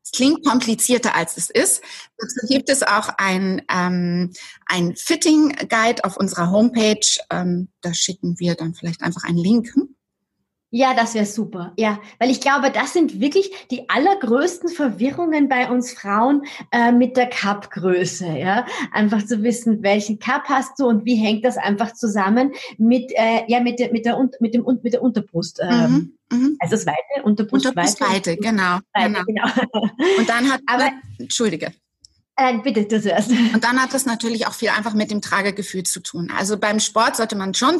Es 0.03 0.11
klingt 0.11 0.45
komplizierter, 0.45 1.15
als 1.15 1.37
es 1.37 1.49
ist. 1.49 1.81
Dazu 2.17 2.47
gibt 2.47 2.69
es 2.69 2.83
auch 2.83 3.09
ein, 3.17 3.61
ähm, 3.71 4.33
ein 4.65 4.95
Fitting 4.95 5.49
Guide 5.69 6.03
auf 6.03 6.17
unserer 6.17 6.51
Homepage. 6.51 6.99
Ähm, 7.29 7.69
da 7.81 7.93
schicken 7.93 8.39
wir 8.39 8.55
dann 8.55 8.73
vielleicht 8.73 9.01
einfach 9.01 9.23
einen 9.23 9.37
Link. 9.37 9.73
Ja, 10.73 10.93
das 10.93 11.13
wäre 11.15 11.25
super. 11.25 11.73
Ja, 11.77 11.99
weil 12.17 12.31
ich 12.31 12.39
glaube, 12.39 12.71
das 12.71 12.93
sind 12.93 13.19
wirklich 13.19 13.51
die 13.71 13.89
allergrößten 13.89 14.69
Verwirrungen 14.69 15.49
bei 15.49 15.69
uns 15.69 15.91
Frauen 15.91 16.43
äh, 16.71 16.93
mit 16.93 17.17
der 17.17 17.29
Cup-Größe. 17.29 18.25
Ja, 18.37 18.65
einfach 18.93 19.25
zu 19.25 19.43
wissen, 19.43 19.83
welchen 19.83 20.19
Cup 20.19 20.43
hast 20.45 20.79
du 20.79 20.87
und 20.87 21.03
wie 21.03 21.15
hängt 21.15 21.43
das 21.43 21.57
einfach 21.57 21.93
zusammen 21.93 22.53
mit 22.77 23.11
äh, 23.15 23.43
ja 23.47 23.59
mit 23.59 23.79
der 23.79 23.91
mit 23.91 24.05
der 24.05 24.17
mit 24.39 24.53
dem 24.53 24.65
mit 24.81 24.93
der 24.93 25.01
Unterbrust. 25.01 25.59
Ähm, 25.61 26.15
mhm, 26.31 26.37
mh. 26.37 26.49
Also 26.59 26.75
das 26.75 26.85
Weite, 26.85 27.23
Unterbrust, 27.23 27.65
Unterbrustweite, 27.65 28.37
genau, 28.37 28.79
Weite, 28.93 29.23
genau. 29.25 29.25
genau. 29.25 29.47
Und 30.17 30.29
dann 30.29 30.49
hat, 30.49 30.61
aber, 30.67 30.89
entschuldige. 31.19 31.73
Nein, 32.41 32.63
bitte, 32.63 32.85
du 32.85 32.99
zuerst. 32.99 33.29
Und 33.53 33.63
dann 33.63 33.79
hat 33.79 33.93
das 33.93 34.07
natürlich 34.07 34.47
auch 34.47 34.53
viel 34.53 34.69
einfach 34.69 34.95
mit 34.95 35.11
dem 35.11 35.21
Tragegefühl 35.21 35.83
zu 35.83 35.99
tun. 35.99 36.33
Also 36.35 36.57
beim 36.57 36.79
Sport 36.79 37.15
sollte 37.15 37.35
man 37.35 37.53
schon 37.53 37.79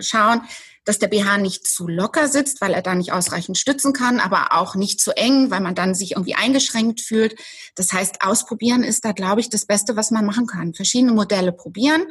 schauen, 0.00 0.42
dass 0.84 1.00
der 1.00 1.08
BH 1.08 1.38
nicht 1.38 1.66
zu 1.66 1.88
locker 1.88 2.28
sitzt, 2.28 2.60
weil 2.60 2.72
er 2.72 2.82
da 2.82 2.94
nicht 2.94 3.12
ausreichend 3.12 3.58
stützen 3.58 3.92
kann, 3.92 4.20
aber 4.20 4.52
auch 4.52 4.76
nicht 4.76 5.00
zu 5.00 5.10
eng, 5.16 5.50
weil 5.50 5.60
man 5.60 5.74
dann 5.74 5.96
sich 5.96 6.12
irgendwie 6.12 6.36
eingeschränkt 6.36 7.00
fühlt. 7.00 7.34
Das 7.74 7.92
heißt, 7.92 8.22
ausprobieren 8.22 8.84
ist 8.84 9.04
da, 9.04 9.10
glaube 9.10 9.40
ich, 9.40 9.50
das 9.50 9.66
Beste, 9.66 9.96
was 9.96 10.12
man 10.12 10.24
machen 10.24 10.46
kann. 10.46 10.72
Verschiedene 10.72 11.10
Modelle 11.10 11.50
probieren 11.50 12.04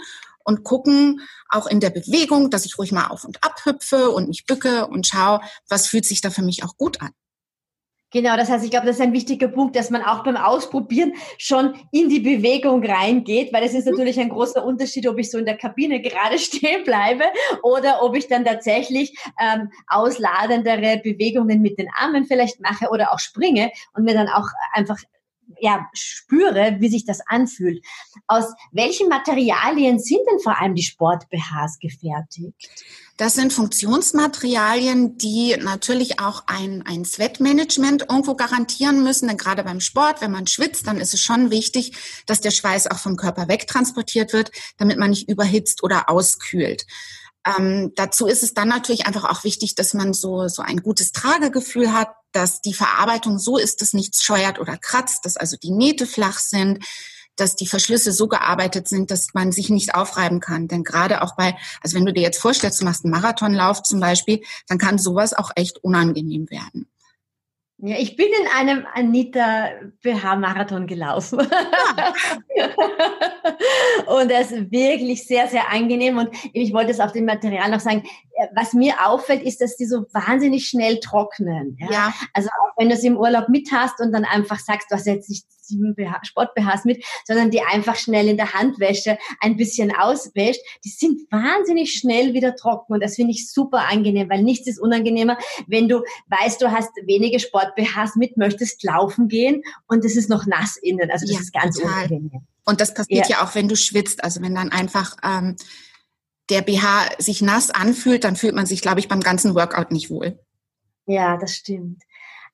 und 0.44 0.66
gucken, 0.66 1.22
auch 1.48 1.66
in 1.66 1.80
der 1.80 1.92
Bewegung, 1.92 2.50
dass 2.52 2.66
ich 2.66 2.78
ruhig 2.78 2.92
mal 2.92 3.08
auf 3.08 3.24
und 3.24 3.42
ab 3.42 3.62
hüpfe 3.64 4.10
und 4.10 4.28
mich 4.28 4.46
bücke 4.46 4.88
und 4.88 5.08
schaue, 5.08 5.40
was 5.70 5.88
fühlt 5.88 6.06
sich 6.06 6.20
da 6.20 6.30
für 6.30 6.44
mich 6.44 6.66
auch 6.66 6.76
gut 6.76 7.02
an. 7.02 7.12
Genau, 8.16 8.38
das 8.38 8.50
heißt, 8.50 8.64
ich 8.64 8.72
glaube, 8.72 8.86
das 8.86 8.96
ist 8.96 9.02
ein 9.02 9.12
wichtiger 9.12 9.50
Punkt, 9.50 9.76
dass 9.76 9.90
man 9.90 10.02
auch 10.02 10.24
beim 10.24 10.38
Ausprobieren 10.38 11.12
schon 11.38 11.74
in 11.92 12.08
die 12.08 12.22
Bewegung 12.22 12.82
reingeht, 12.82 13.52
weil 13.52 13.66
es 13.66 13.74
ist 13.74 13.88
natürlich 13.88 14.18
ein 14.18 14.30
großer 14.30 14.64
Unterschied, 14.64 15.06
ob 15.10 15.20
ich 15.20 15.30
so 15.30 15.38
in 15.38 15.44
der 15.44 15.58
Kabine 15.58 16.02
gerade 16.02 16.40
stehen 16.40 16.86
bleibe 16.86 17.26
oder 17.62 18.02
ob 18.04 18.16
ich 18.16 18.30
dann 18.30 18.46
tatsächlich 18.46 19.14
ähm, 19.38 19.70
ausladendere 19.88 21.02
Bewegungen 21.04 21.62
mit 21.62 21.78
den 21.78 21.90
Armen 21.94 22.24
vielleicht 22.24 22.62
mache 22.62 22.88
oder 22.90 23.12
auch 23.12 23.20
springe 23.20 23.70
und 23.94 24.06
mir 24.06 24.14
dann 24.14 24.30
auch 24.30 24.48
einfach 24.72 24.98
ja, 25.60 25.86
spüre, 25.94 26.78
wie 26.80 26.88
sich 26.88 27.04
das 27.04 27.20
anfühlt. 27.28 27.84
Aus 28.28 28.46
welchen 28.72 29.10
Materialien 29.10 30.00
sind 30.00 30.22
denn 30.32 30.40
vor 30.40 30.58
allem 30.58 30.74
die 30.74 30.84
Sport-BHs 30.84 31.80
gefertigt? 31.80 32.56
Das 33.18 33.34
sind 33.34 33.54
Funktionsmaterialien, 33.54 35.18
die 35.18 35.56
natürlich 35.58 36.20
auch 36.20 36.44
ein, 36.48 36.84
ein 36.86 37.06
Sweatmanagement 37.06 38.08
irgendwo 38.10 38.36
garantieren 38.36 39.04
müssen. 39.04 39.30
Denn 39.30 39.38
gerade 39.38 39.64
beim 39.64 39.80
Sport, 39.80 40.20
wenn 40.20 40.32
man 40.32 40.48
schwitzt, 40.48 40.86
dann 40.88 41.00
ist 41.00 41.14
es 41.14 41.22
schon 41.22 41.50
wichtig, 41.50 41.96
dass 42.26 42.42
der 42.42 42.52
Schweiß 42.52 42.88
auch 42.88 42.98
vom 42.98 43.16
Körper 43.16 43.48
wegtransportiert 43.48 44.34
wird, 44.34 44.52
damit 44.78 44.98
man 44.98 45.12
nicht 45.12 45.30
überhitzt 45.30 45.82
oder 45.82 46.10
auskühlt. 46.10 46.86
Ähm, 47.46 47.94
dazu 47.96 48.26
ist 48.28 48.44
es 48.44 48.54
dann 48.54 48.68
natürlich 48.68 49.06
einfach 49.06 49.24
auch 49.24 49.46
wichtig, 49.46 49.76
dass 49.76 49.94
man 49.94 50.14
so, 50.14 50.50
so 50.50 50.62
ein 50.62 50.78
gutes 50.78 51.14
Tragegefühl 51.14 51.94
hat, 51.94 52.10
dass 52.34 52.60
die 52.60 52.74
Verarbeitung 52.74 53.40
so 53.40 53.58
ist, 53.58 53.82
dass 53.82 53.94
nichts 53.94 54.24
scheuert 54.24 54.60
oder 54.60 54.78
kratzt, 54.78 55.26
dass 55.26 55.38
also 55.38 55.56
die 55.56 55.72
Nähte 55.72 56.06
flach 56.06 56.40
sind, 56.40 56.84
dass 57.36 57.56
die 57.56 57.68
Verschlüsse 57.68 58.12
so 58.12 58.28
gearbeitet 58.28 58.88
sind, 58.88 59.12
dass 59.12 59.34
man 59.34 59.52
sich 59.52 59.70
nicht 59.70 59.96
aufreiben 59.96 60.40
kann. 60.40 60.68
Denn 60.68 60.84
gerade 60.84 61.22
auch 61.22 61.36
bei, 61.36 61.56
also 61.82 61.98
wenn 61.98 62.06
du 62.06 62.14
dir 62.14 62.24
jetzt 62.24 62.40
vorstellst, 62.40 62.82
du 62.82 62.86
machst 62.86 63.04
einen 63.04 63.14
Marathonlauf 63.14 63.84
zum 63.84 64.00
Beispiel, 64.00 64.42
dann 64.68 64.78
kann 64.78 64.98
sowas 64.98 65.34
auch 65.34 65.52
echt 65.56 65.84
unangenehm 65.84 66.50
werden. 66.50 66.88
Ja, 67.78 67.98
ich 67.98 68.16
bin 68.16 68.28
in 68.28 68.48
einem 68.56 68.86
Anita 68.94 69.70
BH 70.02 70.38
Marathon 70.38 70.88
gelaufen. 70.88 71.46
Ja. 72.58 72.70
und 74.08 74.32
das 74.32 74.52
ist 74.52 74.72
wirklich 74.72 75.28
sehr, 75.28 75.50
sehr 75.50 75.70
angenehm. 75.70 76.18
Und 76.18 76.30
ich 76.54 76.72
wollte 76.74 76.92
es 76.92 77.02
auf 77.02 77.12
dem 77.12 77.26
Material 77.26 77.70
noch 77.70 77.82
sagen. 77.82 78.04
Was 78.54 78.72
mir 78.72 79.06
auffällt, 79.06 79.44
ist, 79.44 79.60
dass 79.60 79.76
die 79.76 79.86
so 79.86 80.06
wahnsinnig 80.14 80.68
schnell 80.68 81.02
trocknen. 81.02 81.78
Ja. 81.80 81.92
ja. 81.92 82.14
Also 82.34 82.48
auch 82.48 82.78
wenn 82.78 82.88
du 82.88 82.96
es 82.96 83.04
im 83.04 83.18
Urlaub 83.18 83.50
mit 83.50 83.70
hast 83.74 84.00
und 84.00 84.14
dann 84.14 84.24
einfach 84.24 84.60
sagst, 84.60 84.90
du 84.90 84.96
hast 84.96 85.06
jetzt 85.06 85.30
nicht 85.30 85.46
sieben 85.68 85.96
Sport-BHs 86.24 86.86
mit, 86.86 87.04
sondern 87.26 87.52
die 87.52 87.62
einfach 87.62 87.96
schnell 87.96 88.28
in 88.28 88.38
der 88.38 88.54
Handwäsche 88.54 89.18
ein 89.40 89.58
bisschen 89.58 89.96
auswäscht. 89.96 90.62
Die 90.84 90.90
sind 90.90 91.22
wahnsinnig 91.32 91.94
schnell 91.94 92.34
wieder 92.34 92.56
trocken 92.56 92.94
und 92.94 93.04
das 93.04 93.16
finde 93.16 93.32
ich 93.32 93.52
super 93.52 93.88
angenehm, 93.90 94.30
weil 94.30 94.44
nichts 94.44 94.68
ist 94.68 94.80
unangenehmer, 94.80 95.38
wenn 95.68 95.88
du 95.88 96.04
weißt, 96.28 96.62
du 96.62 96.72
hast 96.72 96.92
wenige 97.06 97.40
Sport-BHs 97.40 98.16
mit, 98.16 98.38
möchtest 98.38 98.84
laufen 98.84 99.28
gehen 99.28 99.64
und 99.88 100.06
es 100.06 100.16
ist 100.16 100.30
noch 100.30 100.46
nass 100.46 100.78
innen. 100.78 101.10
Also 101.12 101.26
das 101.26 101.36
ja, 101.36 101.42
ist 101.42 101.54
ganz 101.54 101.78
total. 101.78 102.06
unangenehm. 102.06 102.42
Und 102.66 102.82
das 102.82 102.94
passiert 102.94 103.30
ja. 103.30 103.38
ja. 103.38 103.46
auch, 103.46 103.56
wenn 103.56 103.68
du 103.68 103.76
schwitzt. 103.76 104.24
Also 104.24 104.42
wenn 104.42 104.56
dann 104.56 104.72
einfach 104.72 105.16
ähm, 105.24 105.56
der 106.50 106.62
BH 106.62 107.10
sich 107.20 107.42
nass 107.42 107.70
anfühlt, 107.70 108.24
dann 108.24 108.36
fühlt 108.36 108.56
man 108.56 108.66
sich, 108.66 108.82
glaube 108.82 109.00
ich, 109.00 109.08
beim 109.08 109.22
ganzen 109.22 109.56
Workout 109.56 109.92
nicht 109.92 110.10
wohl. 110.10 110.40
Ja, 111.06 111.38
das 111.38 111.56
stimmt. 111.56 112.02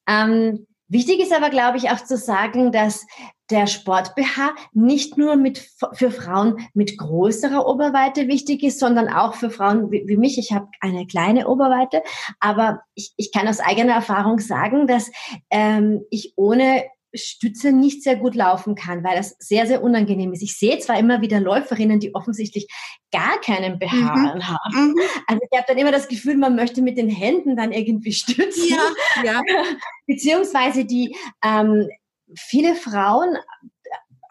Ähm, 0.07 0.67
Wichtig 0.91 1.21
ist 1.21 1.33
aber, 1.33 1.49
glaube 1.49 1.77
ich, 1.77 1.89
auch 1.89 2.03
zu 2.03 2.17
sagen, 2.17 2.73
dass 2.73 3.07
der 3.49 3.65
Sport-BH 3.65 4.55
nicht 4.73 5.17
nur 5.17 5.37
mit, 5.37 5.65
für 5.93 6.11
Frauen 6.11 6.67
mit 6.73 6.97
größerer 6.97 7.65
Oberweite 7.65 8.27
wichtig 8.27 8.61
ist, 8.61 8.77
sondern 8.77 9.07
auch 9.07 9.35
für 9.35 9.49
Frauen 9.49 9.89
wie, 9.89 10.03
wie 10.07 10.17
mich. 10.17 10.37
Ich 10.37 10.51
habe 10.51 10.67
eine 10.81 11.07
kleine 11.07 11.47
Oberweite, 11.47 12.03
aber 12.41 12.81
ich, 12.93 13.13
ich 13.15 13.31
kann 13.31 13.47
aus 13.47 13.61
eigener 13.61 13.93
Erfahrung 13.93 14.39
sagen, 14.39 14.85
dass 14.85 15.09
ähm, 15.49 16.01
ich 16.09 16.33
ohne 16.35 16.83
Stütze 17.13 17.71
nicht 17.71 18.03
sehr 18.03 18.15
gut 18.15 18.35
laufen 18.35 18.75
kann, 18.75 19.03
weil 19.03 19.17
das 19.17 19.35
sehr, 19.39 19.67
sehr 19.67 19.83
unangenehm 19.83 20.31
ist. 20.33 20.41
Ich 20.41 20.57
sehe 20.57 20.79
zwar 20.79 20.97
immer 20.97 21.21
wieder 21.21 21.39
Läuferinnen, 21.39 21.99
die 21.99 22.15
offensichtlich 22.15 22.67
gar 23.11 23.39
keinen 23.41 23.79
BH 23.79 23.95
mhm. 23.95 24.47
haben. 24.47 24.87
Mhm. 24.87 24.95
Also 25.27 25.41
ich 25.49 25.57
habe 25.57 25.65
dann 25.67 25.77
immer 25.77 25.91
das 25.91 26.07
Gefühl, 26.07 26.37
man 26.37 26.55
möchte 26.55 26.81
mit 26.81 26.97
den 26.97 27.09
Händen 27.09 27.55
dann 27.55 27.71
irgendwie 27.71 28.13
stützen. 28.13 28.69
Ja, 28.69 29.23
ja. 29.23 29.41
Beziehungsweise 30.07 30.85
die 30.85 31.15
ähm, 31.43 31.87
viele 32.35 32.75
Frauen 32.75 33.35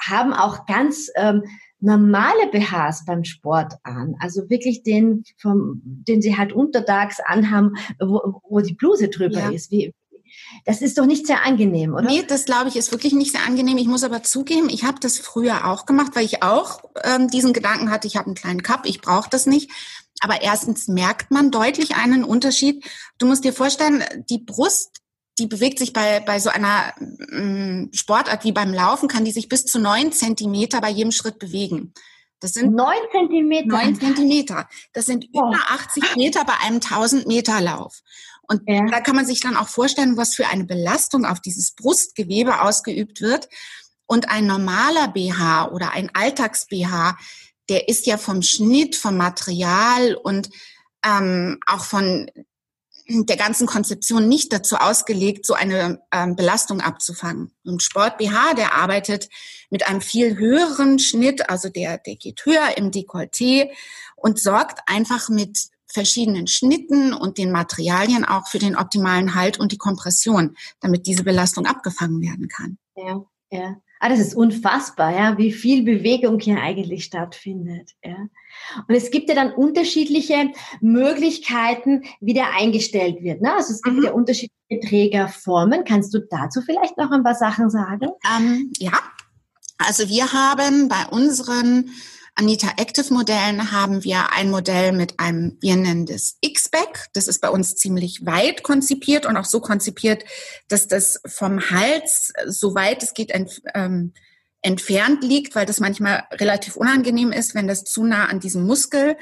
haben 0.00 0.32
auch 0.32 0.64
ganz 0.66 1.10
ähm, 1.16 1.44
normale 1.80 2.49
BHs 2.50 3.04
beim 3.04 3.25
Sport 3.25 3.75
an. 3.82 4.14
Also 4.20 4.49
wirklich 4.49 4.82
den, 4.82 5.25
vom, 5.38 5.80
den 5.84 6.22
sie 6.22 6.37
halt 6.37 6.52
untertags 6.52 7.20
anhaben, 7.25 7.75
wo, 7.99 8.40
wo 8.49 8.60
die 8.60 8.75
Bluse 8.75 9.08
drüber 9.08 9.40
ja. 9.40 9.50
ist, 9.50 9.70
wie, 9.70 9.92
das 10.64 10.82
ist 10.82 10.99
doch 10.99 11.06
nicht 11.06 11.26
sehr 11.26 11.44
angenehm, 11.44 11.94
oder? 11.94 12.02
Nee, 12.02 12.25
das 12.26 12.44
glaube 12.44 12.68
ich 12.68 12.76
ist 12.76 12.92
wirklich 12.92 13.12
nicht 13.12 13.32
sehr 13.32 13.47
angenehm. 13.47 13.78
Ich 13.78 13.87
muss 13.87 14.04
aber 14.04 14.23
zugeben, 14.23 14.68
ich 14.68 14.85
habe 14.85 14.99
das 15.00 15.18
früher 15.18 15.66
auch 15.66 15.87
gemacht, 15.87 16.12
weil 16.14 16.25
ich 16.25 16.42
auch 16.42 16.82
ähm, 17.04 17.28
diesen 17.28 17.52
Gedanken 17.52 17.90
hatte, 17.90 18.06
ich 18.06 18.16
habe 18.16 18.26
einen 18.26 18.35
kleinen 18.35 18.62
Cup, 18.62 18.82
ich 18.85 19.00
brauche 19.00 19.30
das 19.30 19.47
nicht. 19.47 19.70
Aber 20.20 20.42
erstens 20.42 20.88
merkt 20.88 21.30
man 21.30 21.50
deutlich 21.50 21.97
einen 21.97 22.25
Unterschied. 22.25 22.85
Du 23.18 23.26
musst 23.26 23.44
dir 23.44 23.52
vorstellen, 23.52 24.04
die 24.28 24.38
Brust, 24.38 25.00
die 25.38 25.47
bewegt 25.47 25.78
sich 25.78 25.92
bei, 25.92 26.20
bei 26.20 26.40
so 26.40 26.50
einer 26.50 26.92
ähm, 27.32 27.90
Sportart 27.94 28.44
wie 28.44 28.52
beim 28.52 28.75
Laufen, 28.75 29.09
kann 29.09 29.25
die 29.25 29.32
sich 29.32 29.49
bis 29.49 29.64
zu 29.64 29.78
neun 29.78 30.12
Zentimeter 30.12 30.80
bei 30.80 30.90
jedem 30.90 31.12
Schritt 31.12 31.38
bewegen. 31.38 31.94
Das 32.40 32.54
sind 32.54 32.75
neun 32.75 32.97
Zentimeter. 33.12 33.66
Neun 33.66 33.94
Zentimeter. 34.00 34.68
Das 34.92 35.06
sind 35.06 35.26
oh. 35.32 35.49
über 35.49 35.59
80 35.68 36.16
Meter 36.16 36.44
bei 36.44 36.54
einem 36.64 36.76
1000 36.76 37.26
Meter 37.26 37.61
Lauf. 37.61 38.00
Und 38.50 38.62
ja. 38.66 38.85
da 38.87 39.00
kann 39.00 39.14
man 39.14 39.26
sich 39.26 39.38
dann 39.38 39.57
auch 39.57 39.69
vorstellen, 39.69 40.16
was 40.16 40.35
für 40.35 40.49
eine 40.49 40.64
Belastung 40.64 41.25
auf 41.25 41.40
dieses 41.40 41.71
Brustgewebe 41.71 42.62
ausgeübt 42.62 43.21
wird. 43.21 43.49
Und 44.07 44.28
ein 44.28 44.49
normaler 44.49 45.07
BH 45.07 45.69
oder 45.69 45.92
ein 45.92 46.11
Alltags-BH, 46.12 47.16
der 47.69 47.88
ist 47.88 48.07
ja 48.07 48.19
vom 48.19 48.42
Schnitt, 48.42 48.97
vom 48.97 49.16
Material 49.16 50.16
und 50.16 50.50
ähm, 51.07 51.61
auch 51.64 51.85
von 51.85 52.28
der 53.07 53.37
ganzen 53.37 53.69
Konzeption 53.69 54.28
nicht 54.28 54.52
dazu 54.52 54.75
ausgelegt, 54.75 55.47
so 55.47 55.54
eine 55.54 56.02
ähm, 56.12 56.35
Belastung 56.35 56.80
abzufangen. 56.80 57.52
Und 57.64 57.85
Sport 57.85 58.19
BH, 58.19 58.54
der 58.54 58.75
arbeitet 58.75 59.28
mit 59.71 59.87
einem 59.87 60.00
viel 60.00 60.37
höheren 60.37 60.99
Schnitt, 60.99 61.49
also 61.49 61.69
der, 61.69 61.99
der 61.99 62.16
geht 62.16 62.45
höher 62.45 62.76
im 62.76 62.90
Dekolleté 62.90 63.71
und 64.16 64.40
sorgt 64.40 64.80
einfach 64.87 65.28
mit 65.28 65.71
verschiedenen 65.92 66.47
Schnitten 66.47 67.12
und 67.12 67.38
den 67.38 67.52
Materialien 67.52 68.25
auch 68.25 68.49
für 68.49 68.59
den 68.59 68.76
optimalen 68.76 69.35
Halt 69.35 69.59
und 69.59 69.73
die 69.73 69.78
Kompression, 69.78 70.56
damit 70.80 71.06
diese 71.06 71.25
Belastung 71.25 71.66
abgefangen 71.66 72.20
werden 72.20 72.49
kann. 72.49 72.78
Ja, 72.97 73.25
ja. 73.50 73.76
Ah, 74.02 74.09
das 74.09 74.18
ist 74.18 74.35
unfassbar, 74.35 75.12
ja, 75.12 75.37
wie 75.37 75.52
viel 75.52 75.82
Bewegung 75.82 76.40
hier 76.40 76.59
eigentlich 76.59 77.04
stattfindet. 77.04 77.90
Ja. 78.02 78.16
Und 78.88 78.94
es 78.94 79.11
gibt 79.11 79.28
ja 79.28 79.35
dann 79.35 79.52
unterschiedliche 79.52 80.52
Möglichkeiten, 80.80 82.04
wie 82.18 82.32
der 82.32 82.54
eingestellt 82.54 83.23
wird. 83.23 83.42
Ne? 83.42 83.54
Also 83.54 83.75
es 83.75 83.82
gibt 83.82 83.99
mhm. 83.99 84.04
ja 84.04 84.12
unterschiedliche 84.12 84.88
Trägerformen. 84.88 85.85
Kannst 85.85 86.14
du 86.14 86.20
dazu 86.20 86.62
vielleicht 86.62 86.97
noch 86.97 87.11
ein 87.11 87.23
paar 87.23 87.35
Sachen 87.35 87.68
sagen? 87.68 88.09
Ähm, 88.38 88.73
ja, 88.78 88.99
also 89.76 90.09
wir 90.09 90.32
haben 90.32 90.88
bei 90.88 91.06
unseren 91.11 91.90
Anita 92.34 92.68
Active 92.76 93.12
Modellen 93.12 93.72
haben 93.72 94.04
wir 94.04 94.32
ein 94.32 94.50
Modell 94.50 94.92
mit 94.92 95.18
einem, 95.20 95.58
wir 95.60 95.76
nennen 95.76 96.06
das 96.06 96.37
X-Back. 96.40 97.08
Das 97.12 97.28
ist 97.28 97.40
bei 97.40 97.50
uns 97.50 97.76
ziemlich 97.76 98.25
weit 98.25 98.62
konzipiert 98.62 99.26
und 99.26 99.37
auch 99.37 99.44
so 99.44 99.60
konzipiert, 99.60 100.25
dass 100.68 100.88
das 100.88 101.20
vom 101.26 101.70
Hals, 101.70 102.32
so 102.46 102.75
weit 102.75 103.02
es 103.02 103.14
geht, 103.14 103.30
ent, 103.30 103.62
ähm, 103.75 104.12
entfernt 104.62 105.25
liegt, 105.25 105.54
weil 105.54 105.66
das 105.66 105.80
manchmal 105.80 106.25
relativ 106.32 106.76
unangenehm 106.76 107.32
ist, 107.32 107.54
wenn 107.54 107.66
das 107.66 107.84
zu 107.84 108.04
nah 108.04 108.26
an 108.26 108.40
diesem 108.40 108.66
Muskel 108.66 109.16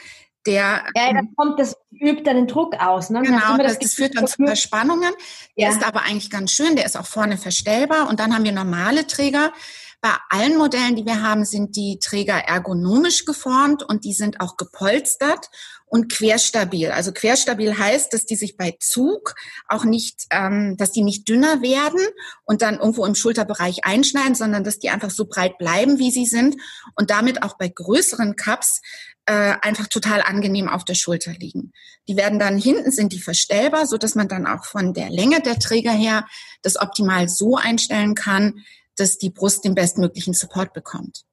der, 0.46 0.84
ja, 0.96 1.12
da 1.12 1.20
kommt 1.36 1.58
das, 1.58 1.76
übt 1.90 2.22
dann 2.22 2.36
den 2.36 2.46
Druck 2.46 2.74
aus. 2.80 3.10
Ne? 3.10 3.20
Genau, 3.22 3.58
das, 3.58 3.78
das, 3.78 3.94
führt 3.94 4.16
dann 4.16 4.26
zu 4.26 4.42
Verspannungen. 4.44 5.12
Der 5.58 5.68
ja. 5.68 5.70
ist 5.70 5.86
aber 5.86 6.02
eigentlich 6.02 6.30
ganz 6.30 6.52
schön, 6.52 6.74
der 6.74 6.86
ist 6.86 6.96
auch 6.96 7.06
vorne 7.06 7.36
verstellbar. 7.36 8.08
Und 8.08 8.18
dann 8.18 8.34
haben 8.34 8.44
wir 8.44 8.52
normale 8.52 9.06
Träger, 9.06 9.52
Bei 10.00 10.14
allen 10.28 10.56
Modellen, 10.56 10.94
die 10.94 11.04
wir 11.04 11.22
haben, 11.22 11.44
sind 11.44 11.74
die 11.74 11.98
Träger 11.98 12.36
ergonomisch 12.36 13.24
geformt 13.24 13.82
und 13.82 14.04
die 14.04 14.12
sind 14.12 14.40
auch 14.40 14.56
gepolstert 14.56 15.48
und 15.86 16.12
querstabil. 16.12 16.90
Also 16.90 17.12
querstabil 17.12 17.76
heißt, 17.76 18.12
dass 18.12 18.24
die 18.24 18.36
sich 18.36 18.56
bei 18.56 18.76
Zug 18.78 19.34
auch 19.66 19.84
nicht, 19.84 20.26
ähm, 20.30 20.76
dass 20.76 20.92
die 20.92 21.02
nicht 21.02 21.28
dünner 21.28 21.62
werden 21.62 22.00
und 22.44 22.62
dann 22.62 22.78
irgendwo 22.78 23.04
im 23.06 23.16
Schulterbereich 23.16 23.84
einschneiden, 23.84 24.36
sondern 24.36 24.62
dass 24.62 24.78
die 24.78 24.90
einfach 24.90 25.10
so 25.10 25.26
breit 25.26 25.58
bleiben, 25.58 25.98
wie 25.98 26.12
sie 26.12 26.26
sind 26.26 26.56
und 26.94 27.10
damit 27.10 27.42
auch 27.42 27.56
bei 27.56 27.68
größeren 27.68 28.36
Cups 28.36 28.80
äh, 29.26 29.56
einfach 29.60 29.88
total 29.88 30.22
angenehm 30.22 30.68
auf 30.68 30.84
der 30.84 30.94
Schulter 30.94 31.32
liegen. 31.32 31.72
Die 32.08 32.16
werden 32.16 32.38
dann 32.38 32.56
hinten 32.56 32.90
sind 32.92 33.12
die 33.12 33.20
verstellbar, 33.20 33.86
so 33.86 33.98
dass 33.98 34.14
man 34.14 34.28
dann 34.28 34.46
auch 34.46 34.64
von 34.64 34.94
der 34.94 35.10
Länge 35.10 35.42
der 35.42 35.58
Träger 35.58 35.92
her 35.92 36.26
das 36.62 36.80
optimal 36.80 37.28
so 37.28 37.56
einstellen 37.56 38.14
kann, 38.14 38.64
dass 39.00 39.18
die 39.18 39.30
Brust 39.30 39.64
den 39.64 39.74
bestmöglichen 39.74 40.34
Support 40.34 40.72
bekommt. 40.72 41.24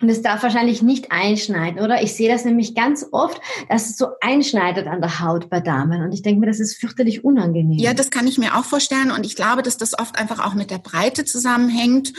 Und 0.00 0.08
es 0.08 0.20
darf 0.20 0.42
wahrscheinlich 0.42 0.82
nicht 0.82 1.12
einschneiden, 1.12 1.80
oder? 1.80 2.02
Ich 2.02 2.14
sehe 2.14 2.28
das 2.28 2.44
nämlich 2.44 2.74
ganz 2.74 3.06
oft, 3.12 3.40
dass 3.68 3.90
es 3.90 3.96
so 3.96 4.08
einschneidet 4.20 4.88
an 4.88 5.00
der 5.00 5.20
Haut 5.20 5.48
bei 5.48 5.60
Damen. 5.60 6.02
Und 6.02 6.12
ich 6.12 6.22
denke 6.22 6.40
mir, 6.40 6.46
das 6.46 6.58
ist 6.58 6.76
fürchterlich 6.76 7.24
unangenehm. 7.24 7.78
Ja, 7.78 7.94
das 7.94 8.10
kann 8.10 8.26
ich 8.26 8.36
mir 8.36 8.56
auch 8.56 8.64
vorstellen. 8.64 9.12
Und 9.12 9.24
ich 9.24 9.36
glaube, 9.36 9.62
dass 9.62 9.76
das 9.76 9.96
oft 9.96 10.18
einfach 10.18 10.44
auch 10.44 10.54
mit 10.54 10.70
der 10.72 10.78
Breite 10.78 11.24
zusammenhängt 11.24 12.14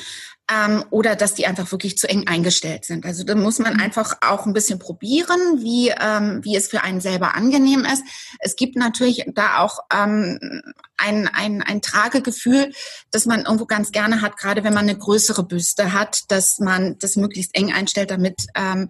ähm, 0.52 0.84
oder 0.90 1.16
dass 1.16 1.34
die 1.34 1.48
einfach 1.48 1.72
wirklich 1.72 1.98
zu 1.98 2.10
eng 2.10 2.28
eingestellt 2.28 2.86
sind. 2.86 3.06
Also 3.06 3.24
da 3.24 3.36
muss 3.36 3.60
man 3.60 3.76
mhm. 3.76 3.80
einfach 3.80 4.18
auch 4.22 4.46
ein 4.46 4.54
bisschen 4.54 4.80
probieren, 4.80 5.40
wie, 5.60 5.90
ähm, 5.90 6.44
wie 6.44 6.56
es 6.56 6.68
für 6.68 6.84
einen 6.84 7.02
selber 7.02 7.36
angenehm 7.36 7.86
ist. 7.86 8.04
Es 8.40 8.56
gibt 8.56 8.76
natürlich 8.76 9.24
da 9.34 9.60
auch 9.60 9.80
ähm, 9.94 10.62
ein, 10.98 11.28
ein, 11.30 11.62
ein 11.62 11.82
Tragegefühl, 11.82 12.72
das 13.12 13.26
man 13.26 13.42
irgendwo 13.46 13.66
ganz 13.66 13.92
gerne 13.92 14.22
hat, 14.22 14.38
gerade 14.38 14.64
wenn 14.64 14.74
man 14.74 14.90
eine 14.90 14.98
größere 14.98 15.44
Büste 15.44 15.94
hat, 15.94 16.30
dass 16.30 16.60
man 16.60 16.98
das 17.00 17.16
möglichst 17.16 17.56
eng 17.56 17.72
einstellt, 17.72 18.12
damit 18.12 18.46
ähm, 18.56 18.90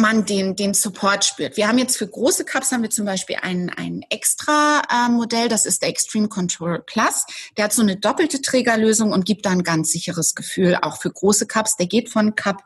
man 0.00 0.24
den, 0.24 0.56
den 0.56 0.74
Support 0.74 1.24
spürt. 1.24 1.56
Wir 1.56 1.68
haben 1.68 1.78
jetzt 1.78 1.96
für 1.96 2.06
große 2.06 2.44
Cups 2.44 2.72
haben 2.72 2.82
wir 2.82 2.90
zum 2.90 3.04
Beispiel 3.04 3.36
ein, 3.40 3.70
ein 3.70 4.02
extra 4.10 4.82
äh, 4.90 5.08
Modell, 5.10 5.48
das 5.48 5.66
ist 5.66 5.82
der 5.82 5.88
Extreme 5.88 6.28
Control 6.28 6.82
Plus. 6.86 7.24
Der 7.56 7.64
hat 7.64 7.72
so 7.72 7.82
eine 7.82 7.96
doppelte 7.96 8.40
Trägerlösung 8.40 9.12
und 9.12 9.24
gibt 9.24 9.46
da 9.46 9.50
ein 9.50 9.62
ganz 9.62 9.90
sicheres 9.90 10.34
Gefühl, 10.34 10.76
auch 10.80 11.00
für 11.00 11.10
große 11.10 11.46
Cups. 11.46 11.76
Der 11.76 11.86
geht 11.86 12.10
von 12.10 12.34
Cup 12.34 12.62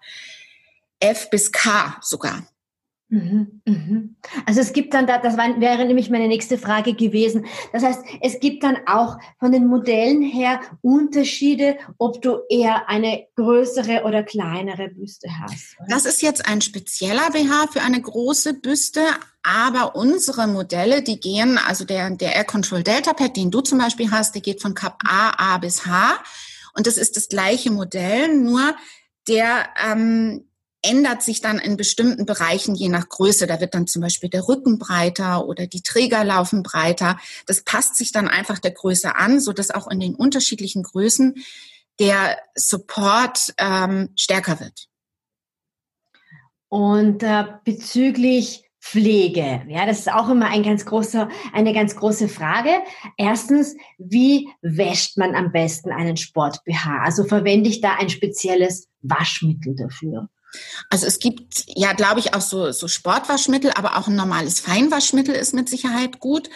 F 1.00 1.30
bis 1.30 1.52
K 1.52 1.96
sogar. 2.02 2.46
Mhm, 3.12 3.60
mhm. 3.66 4.16
Also 4.46 4.60
es 4.60 4.72
gibt 4.72 4.94
dann 4.94 5.08
da, 5.08 5.18
das 5.18 5.36
wäre 5.36 5.84
nämlich 5.84 6.10
meine 6.10 6.28
nächste 6.28 6.58
Frage 6.58 6.94
gewesen. 6.94 7.44
Das 7.72 7.82
heißt, 7.82 8.00
es 8.20 8.38
gibt 8.38 8.62
dann 8.62 8.78
auch 8.86 9.18
von 9.40 9.50
den 9.50 9.66
Modellen 9.66 10.22
her 10.22 10.60
Unterschiede, 10.80 11.76
ob 11.98 12.22
du 12.22 12.38
eher 12.48 12.88
eine 12.88 13.26
größere 13.34 14.04
oder 14.04 14.22
kleinere 14.22 14.88
Büste 14.90 15.28
hast. 15.40 15.76
Oder? 15.80 15.88
Das 15.88 16.06
ist 16.06 16.22
jetzt 16.22 16.48
ein 16.48 16.60
spezieller 16.60 17.30
BH 17.32 17.72
für 17.72 17.82
eine 17.82 18.00
große 18.00 18.54
Büste, 18.54 19.02
aber 19.42 19.96
unsere 19.96 20.46
Modelle, 20.46 21.02
die 21.02 21.18
gehen, 21.18 21.58
also 21.58 21.84
der, 21.84 22.10
der 22.10 22.36
Air 22.36 22.44
Control 22.44 22.84
Delta 22.84 23.12
Pad, 23.12 23.36
den 23.36 23.50
du 23.50 23.60
zum 23.60 23.78
Beispiel 23.78 24.12
hast, 24.12 24.36
der 24.36 24.42
geht 24.42 24.62
von 24.62 24.74
Cup 24.74 24.98
A, 25.04 25.54
A 25.54 25.58
bis 25.58 25.84
H. 25.84 26.22
Und 26.76 26.86
das 26.86 26.96
ist 26.96 27.16
das 27.16 27.26
gleiche 27.26 27.72
Modell, 27.72 28.36
nur 28.36 28.76
der, 29.26 29.68
ähm, 29.84 30.46
ändert 30.82 31.22
sich 31.22 31.40
dann 31.40 31.58
in 31.58 31.76
bestimmten 31.76 32.26
Bereichen 32.26 32.74
je 32.74 32.88
nach 32.88 33.08
Größe. 33.08 33.46
Da 33.46 33.60
wird 33.60 33.74
dann 33.74 33.86
zum 33.86 34.02
Beispiel 34.02 34.30
der 34.30 34.48
Rücken 34.48 34.78
breiter 34.78 35.46
oder 35.46 35.66
die 35.66 35.82
Träger 35.82 36.24
laufen 36.24 36.62
breiter. 36.62 37.18
Das 37.46 37.62
passt 37.62 37.96
sich 37.96 38.12
dann 38.12 38.28
einfach 38.28 38.58
der 38.58 38.72
Größe 38.72 39.16
an, 39.16 39.40
so 39.40 39.52
dass 39.52 39.70
auch 39.70 39.88
in 39.88 40.00
den 40.00 40.14
unterschiedlichen 40.14 40.82
Größen 40.82 41.34
der 41.98 42.38
Support 42.54 43.54
ähm, 43.58 44.10
stärker 44.16 44.60
wird. 44.60 44.88
Und 46.68 47.22
äh, 47.22 47.44
bezüglich 47.64 48.64
Pflege. 48.80 49.62
Ja, 49.68 49.84
das 49.84 50.00
ist 50.00 50.12
auch 50.12 50.30
immer 50.30 50.46
ein 50.46 50.62
ganz 50.62 50.86
großer, 50.86 51.28
eine 51.52 51.74
ganz 51.74 51.94
große 51.96 52.28
Frage. 52.28 52.70
Erstens, 53.18 53.76
wie 53.98 54.48
wäscht 54.62 55.18
man 55.18 55.34
am 55.34 55.52
besten 55.52 55.92
einen 55.92 56.16
Sport-BH? 56.16 57.02
Also 57.02 57.24
verwende 57.24 57.68
ich 57.68 57.82
da 57.82 57.96
ein 57.96 58.08
spezielles 58.08 58.88
Waschmittel 59.02 59.76
dafür? 59.76 60.30
Also 60.88 61.06
es 61.06 61.18
gibt 61.18 61.64
ja, 61.66 61.92
glaube 61.92 62.20
ich, 62.20 62.34
auch 62.34 62.40
so, 62.40 62.72
so 62.72 62.88
Sportwaschmittel, 62.88 63.72
aber 63.74 63.96
auch 63.96 64.08
ein 64.08 64.16
normales 64.16 64.60
Feinwaschmittel 64.60 65.34
ist 65.34 65.54
mit 65.54 65.68
Sicherheit 65.68 66.18
gut. 66.18 66.50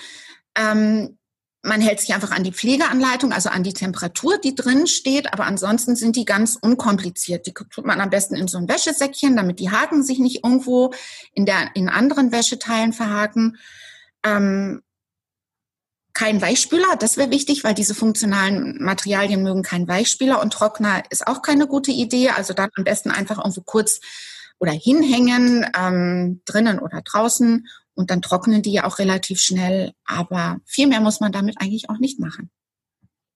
Ähm, 0.57 1.19
man 1.65 1.81
hält 1.81 2.01
sich 2.01 2.13
einfach 2.15 2.31
an 2.31 2.45
die 2.45 2.53
Pflegeanleitung, 2.53 3.33
also 3.33 3.49
an 3.49 3.63
die 3.63 3.73
Temperatur, 3.73 4.39
die 4.39 4.55
drin 4.55 4.87
steht, 4.87 5.33
aber 5.33 5.47
ansonsten 5.47 5.97
sind 5.97 6.15
die 6.15 6.27
ganz 6.27 6.59
unkompliziert. 6.61 7.47
Die 7.47 7.55
tut 7.55 7.87
man 7.87 8.01
am 8.01 8.11
besten 8.11 8.35
in 8.35 8.49
so 8.49 8.59
ein 8.59 8.69
Wäschesäckchen, 8.69 9.35
damit 9.35 9.61
die 9.61 9.71
Haken 9.71 10.03
sich 10.03 10.19
nicht 10.19 10.45
irgendwo 10.45 10.93
in, 11.33 11.47
der, 11.47 11.75
in 11.75 11.89
anderen 11.89 12.33
Wäscheteilen 12.33 12.93
verhaken. 12.93 13.57
Ähm, 14.23 14.83
kein 16.15 16.41
Weichspüler, 16.41 16.97
das 16.99 17.17
wäre 17.17 17.31
wichtig, 17.31 17.65
weil 17.65 17.75
diese 17.75 17.95
funktionalen 17.95 18.83
Materialien 18.83 19.43
mögen 19.43 19.63
keinen 19.63 19.89
Weichspüler 19.89 20.41
und 20.41 20.53
Trockner 20.53 21.03
ist 21.11 21.27
auch 21.27 21.43
keine 21.43 21.67
gute 21.67 21.91
Idee. 21.91 22.31
Also 22.31 22.55
dann 22.55 22.71
am 22.77 22.85
besten 22.85 23.11
einfach 23.11 23.39
irgendwo 23.39 23.63
kurz 23.63 24.01
oder 24.61 24.73
hinhängen, 24.73 25.67
ähm, 25.77 26.41
drinnen 26.47 26.79
oder 26.79 27.03
draußen 27.03 27.67
und 27.95 28.11
dann 28.11 28.23
trocknen 28.23 28.63
die 28.63 28.73
ja 28.73 28.85
auch 28.85 28.99
relativ 28.99 29.41
schnell. 29.41 29.93
Aber 30.07 30.59
viel 30.65 30.87
mehr 30.87 31.01
muss 31.01 31.21
man 31.21 31.33
damit 31.33 31.61
eigentlich 31.61 31.91
auch 31.91 31.99
nicht 31.99 32.21
machen. 32.21 32.51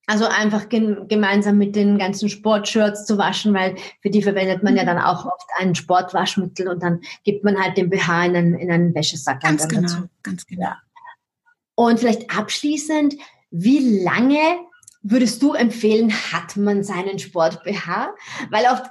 Also 0.07 0.25
einfach 0.25 0.71
gemeinsam 0.71 1.59
mit 1.59 1.77
den 1.77 1.99
ganzen 1.99 2.31
Sportshirts 2.31 3.05
zu 3.05 3.19
waschen, 3.19 3.53
weil 3.53 3.77
für 4.01 4.09
die 4.09 4.23
verwendet 4.23 4.63
man 4.63 4.75
ja 4.75 4.85
mhm. 4.85 4.87
dann 4.87 4.99
auch 5.01 5.27
oft 5.27 5.49
ein 5.59 5.75
Sportwaschmittel 5.75 6.69
und 6.69 6.83
dann 6.83 7.01
gibt 7.25 7.45
man 7.45 7.61
halt 7.61 7.77
den 7.77 7.91
BH 7.91 8.25
in 8.25 8.37
einen, 8.37 8.55
in 8.55 8.71
einen 8.71 8.95
Wäschesack. 8.95 9.43
Ganz 9.43 9.69
genau, 9.69 9.83
dazu. 9.83 10.09
ganz 10.23 10.47
genau. 10.47 10.63
Ja. 10.63 10.79
Und 11.79 12.01
vielleicht 12.01 12.37
abschließend, 12.37 13.15
wie 13.53 14.03
lange 14.03 14.41
würdest 15.03 15.41
du 15.41 15.53
empfehlen, 15.53 16.13
hat 16.13 16.57
man 16.57 16.83
seinen 16.83 17.21
Sport 17.21 17.63
BH? 17.63 18.17
Weil 18.51 18.65
oft 18.65 18.91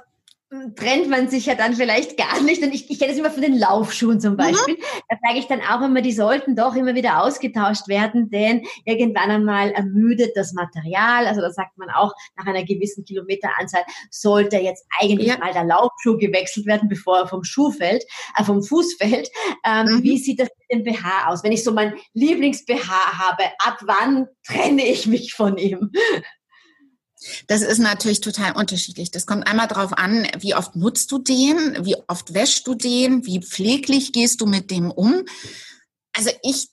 trennt 0.76 1.10
man 1.10 1.28
sich 1.28 1.44
ja 1.46 1.54
dann 1.54 1.74
vielleicht 1.74 2.16
gar 2.16 2.40
nicht. 2.40 2.62
Und 2.62 2.74
ich, 2.74 2.90
ich 2.90 2.98
kenne 2.98 3.12
das 3.12 3.18
immer 3.18 3.30
von 3.30 3.42
den 3.42 3.58
Laufschuhen 3.58 4.18
zum 4.18 4.32
mhm. 4.32 4.38
Beispiel. 4.38 4.74
Mhm. 4.74 4.82
Da 5.08 5.16
sage 5.26 5.38
ich 5.38 5.46
dann 5.46 5.60
auch 5.60 5.82
immer, 5.82 6.00
die 6.00 6.12
sollten 6.12 6.56
doch 6.56 6.74
immer 6.74 6.94
wieder 6.94 7.22
ausgetauscht 7.22 7.88
werden, 7.88 8.30
denn 8.30 8.64
irgendwann 8.84 9.30
einmal 9.30 9.72
ermüdet 9.72 10.32
das 10.36 10.54
Material. 10.54 11.26
Also 11.26 11.42
da 11.42 11.50
sagt 11.50 11.76
man 11.76 11.90
auch, 11.90 12.12
nach 12.36 12.46
einer 12.46 12.64
gewissen 12.64 13.04
Kilometeranzahl 13.04 13.82
sollte 14.10 14.56
jetzt 14.56 14.86
eigentlich 14.98 15.28
ja. 15.28 15.38
mal 15.38 15.52
der 15.52 15.64
Laufschuh 15.64 16.16
gewechselt 16.16 16.66
werden, 16.66 16.88
bevor 16.88 17.18
er 17.18 17.28
vom 17.28 17.44
Schuh 17.44 17.70
fällt, 17.70 18.04
äh, 18.38 18.44
vom 18.44 18.62
Fuß 18.62 18.94
fällt. 18.94 19.28
Ähm, 19.66 19.86
mhm. 19.86 20.02
Wie 20.02 20.16
sieht 20.16 20.40
das 20.40 20.48
mit 20.58 20.78
dem 20.78 20.84
BH 20.84 21.28
aus? 21.28 21.44
Wenn 21.44 21.52
ich 21.52 21.62
so 21.62 21.72
mein 21.72 21.94
Lieblings-BH 22.14 23.18
habe, 23.18 23.44
ab 23.58 23.78
wann 23.82 24.28
trenne 24.46 24.86
ich 24.86 25.06
mich 25.06 25.34
von 25.34 25.58
ihm? 25.58 25.90
Das 27.46 27.62
ist 27.62 27.78
natürlich 27.78 28.20
total 28.20 28.52
unterschiedlich. 28.52 29.10
Das 29.10 29.26
kommt 29.26 29.46
einmal 29.46 29.68
darauf 29.68 29.92
an, 29.92 30.26
wie 30.38 30.54
oft 30.54 30.76
nutzt 30.76 31.10
du 31.12 31.18
den, 31.18 31.84
wie 31.84 31.96
oft 32.06 32.34
wäschst 32.34 32.66
du 32.66 32.74
den, 32.74 33.24
wie 33.26 33.40
pfleglich 33.40 34.12
gehst 34.12 34.40
du 34.40 34.46
mit 34.46 34.70
dem 34.70 34.90
um. 34.90 35.24
Also 36.16 36.30
ich 36.42 36.68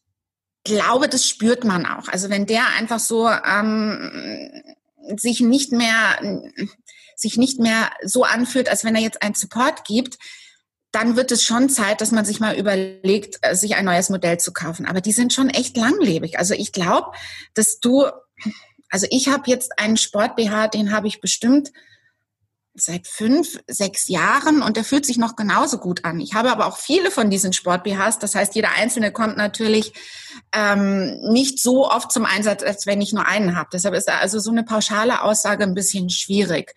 glaube, 0.63 1.07
das 1.07 1.27
spürt 1.27 1.63
man 1.63 1.85
auch. 1.85 2.07
Also 2.07 2.29
wenn 2.29 2.45
der 2.45 2.67
einfach 2.77 2.99
so 2.99 3.29
ähm, 3.29 4.61
sich 5.17 5.41
nicht 5.41 5.71
mehr 5.71 6.19
sich 7.15 7.37
nicht 7.37 7.59
mehr 7.59 7.91
so 8.03 8.23
anfühlt, 8.23 8.69
als 8.69 8.83
wenn 8.83 8.95
er 8.95 9.01
jetzt 9.01 9.21
einen 9.21 9.35
Support 9.35 9.85
gibt, 9.85 10.17
dann 10.91 11.17
wird 11.17 11.31
es 11.31 11.43
schon 11.43 11.69
Zeit, 11.69 11.99
dass 11.99 12.11
man 12.11 12.23
sich 12.23 12.39
mal 12.39 12.57
überlegt, 12.57 13.37
äh, 13.41 13.55
sich 13.55 13.75
ein 13.75 13.85
neues 13.85 14.09
Modell 14.09 14.39
zu 14.39 14.53
kaufen. 14.53 14.85
Aber 14.85 15.01
die 15.01 15.11
sind 15.11 15.33
schon 15.33 15.49
echt 15.49 15.75
langlebig. 15.75 16.39
Also 16.39 16.53
ich 16.53 16.71
glaube, 16.71 17.11
dass 17.53 17.79
du 17.79 18.05
also 18.89 19.07
ich 19.09 19.29
habe 19.29 19.49
jetzt 19.49 19.79
einen 19.79 19.97
Sport-BH, 19.97 20.69
den 20.69 20.91
habe 20.91 21.07
ich 21.07 21.21
bestimmt 21.21 21.71
seit 22.75 23.07
fünf, 23.07 23.57
sechs 23.67 24.09
Jahren 24.09 24.61
und 24.61 24.75
der 24.75 24.83
fühlt 24.83 25.05
sich 25.05 25.17
noch 25.17 25.35
genauso 25.37 25.77
gut 25.77 26.03
an. 26.03 26.19
Ich 26.19 26.33
habe 26.33 26.51
aber 26.51 26.67
auch 26.67 26.77
viele 26.77 27.09
von 27.09 27.29
diesen 27.29 27.53
Sport-BHs. 27.53 28.19
Das 28.19 28.35
heißt, 28.35 28.53
jeder 28.53 28.71
einzelne 28.73 29.11
kommt 29.13 29.37
natürlich 29.37 29.93
ähm, 30.51 31.19
nicht 31.31 31.59
so 31.59 31.89
oft 31.89 32.11
zum 32.11 32.25
Einsatz, 32.25 32.63
als 32.63 32.85
wenn 32.85 33.01
ich 33.01 33.13
nur 33.13 33.25
einen 33.25 33.55
habe. 33.55 33.69
Deshalb 33.71 33.95
ist 33.95 34.09
da 34.09 34.17
also 34.17 34.39
so 34.39 34.51
eine 34.51 34.63
pauschale 34.63 35.21
Aussage 35.23 35.63
ein 35.63 35.73
bisschen 35.73 36.09
schwierig. 36.09 36.75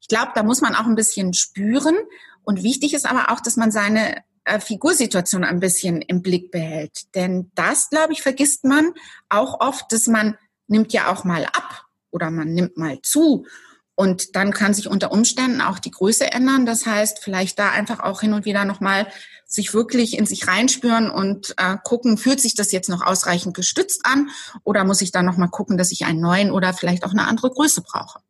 Ich 0.00 0.08
glaube, 0.08 0.32
da 0.34 0.42
muss 0.42 0.60
man 0.60 0.74
auch 0.74 0.86
ein 0.86 0.94
bisschen 0.94 1.32
spüren. 1.32 1.96
Und 2.42 2.62
wichtig 2.62 2.92
ist 2.92 3.06
aber 3.06 3.30
auch, 3.32 3.40
dass 3.40 3.56
man 3.56 3.70
seine 3.70 4.22
äh, 4.44 4.60
Figursituation 4.60 5.44
ein 5.44 5.60
bisschen 5.60 6.02
im 6.02 6.20
Blick 6.20 6.50
behält. 6.50 7.14
Denn 7.14 7.50
das, 7.54 7.88
glaube 7.88 8.12
ich, 8.12 8.20
vergisst 8.20 8.64
man 8.64 8.92
auch 9.30 9.60
oft, 9.60 9.90
dass 9.92 10.06
man 10.06 10.36
nimmt 10.70 10.92
ja 10.92 11.12
auch 11.12 11.24
mal 11.24 11.44
ab 11.44 11.86
oder 12.10 12.30
man 12.30 12.52
nimmt 12.52 12.76
mal 12.76 13.00
zu. 13.02 13.46
Und 13.94 14.34
dann 14.34 14.52
kann 14.52 14.72
sich 14.72 14.88
unter 14.88 15.12
Umständen 15.12 15.60
auch 15.60 15.78
die 15.78 15.90
Größe 15.90 16.32
ändern. 16.32 16.64
Das 16.64 16.86
heißt, 16.86 17.18
vielleicht 17.22 17.58
da 17.58 17.70
einfach 17.70 18.00
auch 18.00 18.22
hin 18.22 18.32
und 18.32 18.46
wieder 18.46 18.64
nochmal 18.64 19.06
sich 19.44 19.74
wirklich 19.74 20.16
in 20.16 20.24
sich 20.24 20.46
reinspüren 20.46 21.10
und 21.10 21.54
äh, 21.58 21.76
gucken, 21.84 22.16
fühlt 22.16 22.40
sich 22.40 22.54
das 22.54 22.72
jetzt 22.72 22.88
noch 22.88 23.02
ausreichend 23.02 23.54
gestützt 23.54 24.06
an 24.06 24.30
oder 24.64 24.84
muss 24.84 25.02
ich 25.02 25.12
dann 25.12 25.26
nochmal 25.26 25.50
gucken, 25.50 25.76
dass 25.76 25.92
ich 25.92 26.06
einen 26.06 26.20
neuen 26.20 26.50
oder 26.50 26.72
vielleicht 26.72 27.04
auch 27.04 27.10
eine 27.10 27.26
andere 27.26 27.50
Größe 27.50 27.82
brauche. 27.82 28.20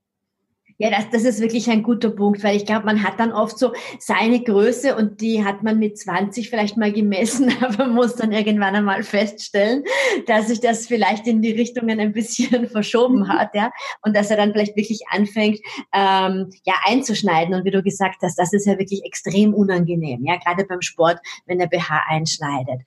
Ja, 0.83 0.89
das, 0.89 1.11
das 1.11 1.25
ist 1.25 1.43
wirklich 1.43 1.69
ein 1.69 1.83
guter 1.83 2.09
Punkt, 2.09 2.43
weil 2.43 2.57
ich 2.57 2.65
glaube, 2.65 2.87
man 2.87 3.03
hat 3.03 3.21
dann 3.21 3.33
oft 3.33 3.59
so 3.59 3.75
seine 3.99 4.43
Größe 4.43 4.97
und 4.97 5.21
die 5.21 5.45
hat 5.45 5.63
man 5.63 5.79
mit 5.79 5.99
20 5.99 6.49
vielleicht 6.49 6.79
mal 6.79 6.91
gemessen, 6.91 7.53
aber 7.61 7.87
muss 7.87 8.17
dann 8.17 8.33
irgendwann 8.33 8.75
einmal 8.75 9.03
feststellen, 9.03 9.85
dass 10.27 10.49
sich 10.49 10.61
das 10.61 10.87
vielleicht 10.87 11.27
in 11.27 11.43
die 11.43 11.53
Richtungen 11.53 12.01
ein 12.01 12.15
bisschen 12.15 12.67
verschoben 12.71 13.19
mhm. 13.19 13.29
hat, 13.29 13.55
ja, 13.55 13.71
und 14.01 14.17
dass 14.17 14.31
er 14.31 14.39
dann 14.39 14.53
vielleicht 14.53 14.75
wirklich 14.75 15.03
anfängt, 15.11 15.59
ähm, 15.93 16.49
ja, 16.65 16.73
einzuschneiden. 16.87 17.55
Und 17.55 17.67
wie 17.67 17.73
du 17.73 17.83
gesagt 17.83 18.23
hast, 18.23 18.39
das 18.39 18.55
ist 18.55 18.65
ja 18.65 18.79
wirklich 18.79 19.05
extrem 19.05 19.53
unangenehm, 19.53 20.25
ja, 20.25 20.37
gerade 20.37 20.65
beim 20.65 20.81
Sport, 20.81 21.19
wenn 21.45 21.59
der 21.59 21.67
BH 21.67 22.05
einschneidet. 22.09 22.81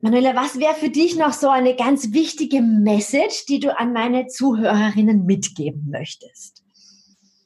Manuela, 0.00 0.34
was 0.34 0.58
wäre 0.58 0.74
für 0.74 0.88
dich 0.88 1.18
noch 1.18 1.34
so 1.34 1.50
eine 1.50 1.76
ganz 1.76 2.14
wichtige 2.14 2.62
Message, 2.62 3.44
die 3.44 3.60
du 3.60 3.78
an 3.78 3.92
meine 3.92 4.28
Zuhörerinnen 4.28 5.26
mitgeben 5.26 5.90
möchtest? 5.90 6.64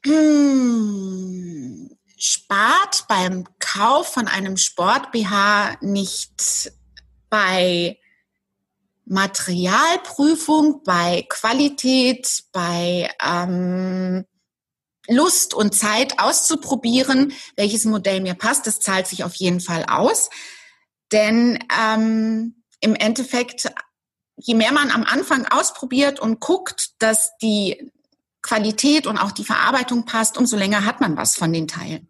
Spart 2.17 3.05
beim 3.09 3.45
Kauf 3.59 4.13
von 4.13 4.29
einem 4.29 4.57
Sport-BH 4.57 5.79
nicht 5.81 6.73
bei 7.29 7.99
Materialprüfung, 9.05 10.83
bei 10.85 11.27
Qualität, 11.29 12.45
bei 12.53 13.11
ähm, 13.25 14.25
Lust 15.09 15.55
und 15.55 15.75
Zeit 15.75 16.19
auszuprobieren, 16.19 17.33
welches 17.57 17.85
Modell 17.85 18.21
mir 18.21 18.35
passt. 18.35 18.67
Das 18.67 18.81
zahlt 18.81 19.07
sich 19.07 19.25
auf 19.25 19.35
jeden 19.35 19.61
Fall 19.61 19.85
aus. 19.85 20.31
Denn 21.11 21.59
ähm, 21.81 22.63
im 22.81 22.95
Endeffekt, 22.95 23.71
je 24.37 24.55
mehr 24.55 24.73
man 24.73 24.91
am 24.91 25.05
Anfang 25.05 25.47
ausprobiert 25.47 26.21
und 26.21 26.41
guckt, 26.41 26.91
dass 26.99 27.37
die 27.39 27.93
Qualität 28.43 29.07
und 29.07 29.19
auch 29.19 29.33
die 29.33 29.45
Verarbeitung 29.45 30.05
passt, 30.05 30.37
umso 30.37 30.57
länger 30.57 30.85
hat 30.85 31.01
man 31.01 31.17
was 31.17 31.37
von 31.37 31.53
den 31.53 31.69
Teilen. 31.69 32.09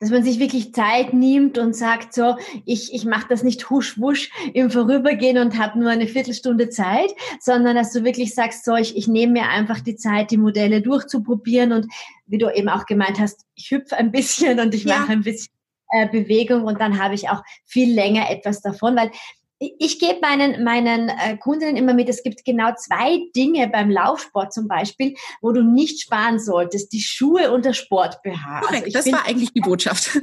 Dass 0.00 0.10
man 0.10 0.22
sich 0.22 0.38
wirklich 0.38 0.72
Zeit 0.72 1.12
nimmt 1.12 1.58
und 1.58 1.74
sagt 1.74 2.14
so, 2.14 2.36
ich, 2.64 2.94
ich 2.94 3.04
mache 3.04 3.26
das 3.28 3.42
nicht 3.42 3.68
husch 3.68 3.98
wusch 3.98 4.30
im 4.54 4.70
Vorübergehen 4.70 5.38
und 5.38 5.58
habe 5.58 5.78
nur 5.78 5.90
eine 5.90 6.06
Viertelstunde 6.06 6.70
Zeit, 6.70 7.10
sondern 7.40 7.74
dass 7.74 7.92
du 7.92 8.04
wirklich 8.04 8.32
sagst, 8.32 8.64
so, 8.64 8.76
ich, 8.76 8.96
ich 8.96 9.08
nehme 9.08 9.32
mir 9.32 9.48
einfach 9.48 9.80
die 9.80 9.96
Zeit, 9.96 10.30
die 10.30 10.36
Modelle 10.36 10.82
durchzuprobieren 10.82 11.72
und 11.72 11.86
wie 12.26 12.38
du 12.38 12.48
eben 12.48 12.68
auch 12.68 12.86
gemeint 12.86 13.18
hast, 13.18 13.44
ich 13.56 13.72
hüpfe 13.72 13.96
ein 13.96 14.12
bisschen 14.12 14.60
und 14.60 14.72
ich 14.72 14.84
ja. 14.84 15.00
mache 15.00 15.12
ein 15.12 15.22
bisschen 15.22 15.52
äh, 15.90 16.08
Bewegung 16.08 16.64
und 16.64 16.80
dann 16.80 17.02
habe 17.02 17.14
ich 17.14 17.28
auch 17.28 17.42
viel 17.64 17.92
länger 17.92 18.30
etwas 18.30 18.60
davon, 18.60 18.94
weil 18.94 19.10
ich 19.58 19.98
gebe 19.98 20.20
meinen, 20.20 20.62
meinen 20.62 21.08
äh, 21.08 21.36
Kundinnen 21.36 21.76
immer 21.76 21.92
mit, 21.92 22.08
es 22.08 22.22
gibt 22.22 22.44
genau 22.44 22.70
zwei 22.76 23.20
Dinge 23.34 23.68
beim 23.68 23.90
Laufsport 23.90 24.52
zum 24.52 24.68
Beispiel, 24.68 25.14
wo 25.40 25.52
du 25.52 25.62
nicht 25.62 26.00
sparen 26.00 26.38
solltest. 26.38 26.92
Die 26.92 27.00
Schuhe 27.00 27.50
und 27.50 27.64
der 27.64 27.72
Sport-BH. 27.72 28.62
Also 28.68 28.90
das 28.92 29.10
war 29.10 29.26
eigentlich 29.26 29.52
die 29.52 29.60
Botschaft. 29.60 30.20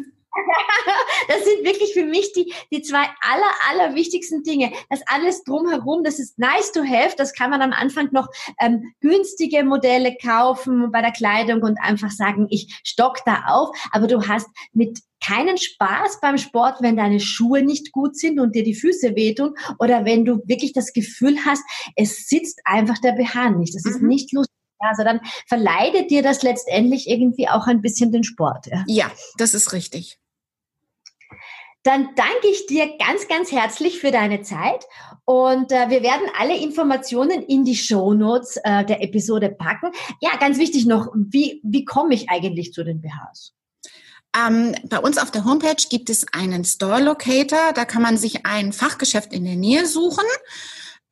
Das 1.27 1.43
sind 1.43 1.63
wirklich 1.63 1.93
für 1.93 2.05
mich 2.05 2.33
die, 2.33 2.53
die 2.71 2.81
zwei 2.81 3.03
aller, 3.21 3.51
aller 3.69 3.95
wichtigsten 3.95 4.43
Dinge. 4.43 4.71
Das 4.89 5.01
alles 5.07 5.43
drumherum, 5.43 6.03
das 6.03 6.19
ist 6.19 6.37
nice 6.37 6.71
to 6.71 6.81
have. 6.81 7.15
Das 7.17 7.33
kann 7.33 7.49
man 7.49 7.61
am 7.61 7.71
Anfang 7.71 8.09
noch 8.11 8.27
ähm, 8.59 8.93
günstige 9.01 9.63
Modelle 9.63 10.15
kaufen 10.21 10.91
bei 10.91 11.01
der 11.01 11.11
Kleidung 11.11 11.61
und 11.61 11.77
einfach 11.79 12.11
sagen, 12.11 12.47
ich 12.49 12.79
stock 12.83 13.19
da 13.25 13.43
auf. 13.47 13.69
Aber 13.91 14.07
du 14.07 14.27
hast 14.27 14.47
mit 14.73 14.99
keinen 15.25 15.57
Spaß 15.57 16.19
beim 16.21 16.37
Sport, 16.37 16.81
wenn 16.81 16.97
deine 16.97 17.19
Schuhe 17.19 17.63
nicht 17.63 17.91
gut 17.91 18.17
sind 18.17 18.39
und 18.39 18.55
dir 18.55 18.63
die 18.63 18.75
Füße 18.75 19.15
wehtun 19.15 19.55
oder 19.79 20.05
wenn 20.05 20.25
du 20.25 20.41
wirklich 20.45 20.73
das 20.73 20.93
Gefühl 20.93 21.37
hast, 21.45 21.63
es 21.95 22.27
sitzt 22.27 22.61
einfach 22.65 22.99
der 22.99 23.13
BH 23.13 23.51
nicht. 23.51 23.73
Das 23.75 23.85
ist 23.85 24.01
mhm. 24.01 24.09
nicht 24.09 24.31
lustig. 24.33 24.53
Also 24.79 25.03
dann 25.03 25.21
verleidet 25.47 26.11
dir 26.11 26.21
das 26.21 26.43
letztendlich 26.43 27.07
irgendwie 27.09 27.47
auch 27.47 27.65
ein 27.65 27.81
bisschen 27.81 28.11
den 28.11 28.23
Sport. 28.23 28.67
Ja, 28.67 28.83
ja 28.87 29.11
das 29.37 29.53
ist 29.53 29.73
richtig. 29.73 30.19
Dann 31.85 32.09
danke 32.15 32.47
ich 32.51 32.65
dir 32.65 32.97
ganz, 32.97 33.27
ganz 33.27 33.51
herzlich 33.51 33.99
für 33.99 34.09
deine 34.09 34.41
Zeit 34.41 34.85
und 35.23 35.71
äh, 35.71 35.87
wir 35.91 36.01
werden 36.01 36.27
alle 36.35 36.57
Informationen 36.57 37.43
in 37.43 37.63
die 37.63 37.75
Show 37.75 38.15
Notes 38.15 38.57
äh, 38.63 38.83
der 38.83 39.03
Episode 39.03 39.49
packen. 39.49 39.91
Ja, 40.19 40.35
ganz 40.39 40.57
wichtig 40.57 40.87
noch, 40.87 41.13
wie, 41.15 41.61
wie 41.63 41.85
komme 41.85 42.15
ich 42.15 42.27
eigentlich 42.27 42.73
zu 42.73 42.83
den 42.83 43.01
BHs? 43.01 43.53
Ähm, 44.35 44.73
bei 44.89 44.97
uns 44.97 45.19
auf 45.19 45.29
der 45.29 45.45
Homepage 45.45 45.75
gibt 45.87 46.09
es 46.09 46.25
einen 46.33 46.65
Store 46.65 47.03
Locator. 47.03 47.71
Da 47.75 47.85
kann 47.85 48.01
man 48.01 48.17
sich 48.17 48.47
ein 48.47 48.73
Fachgeschäft 48.73 49.31
in 49.31 49.45
der 49.45 49.55
Nähe 49.55 49.85
suchen. 49.85 50.25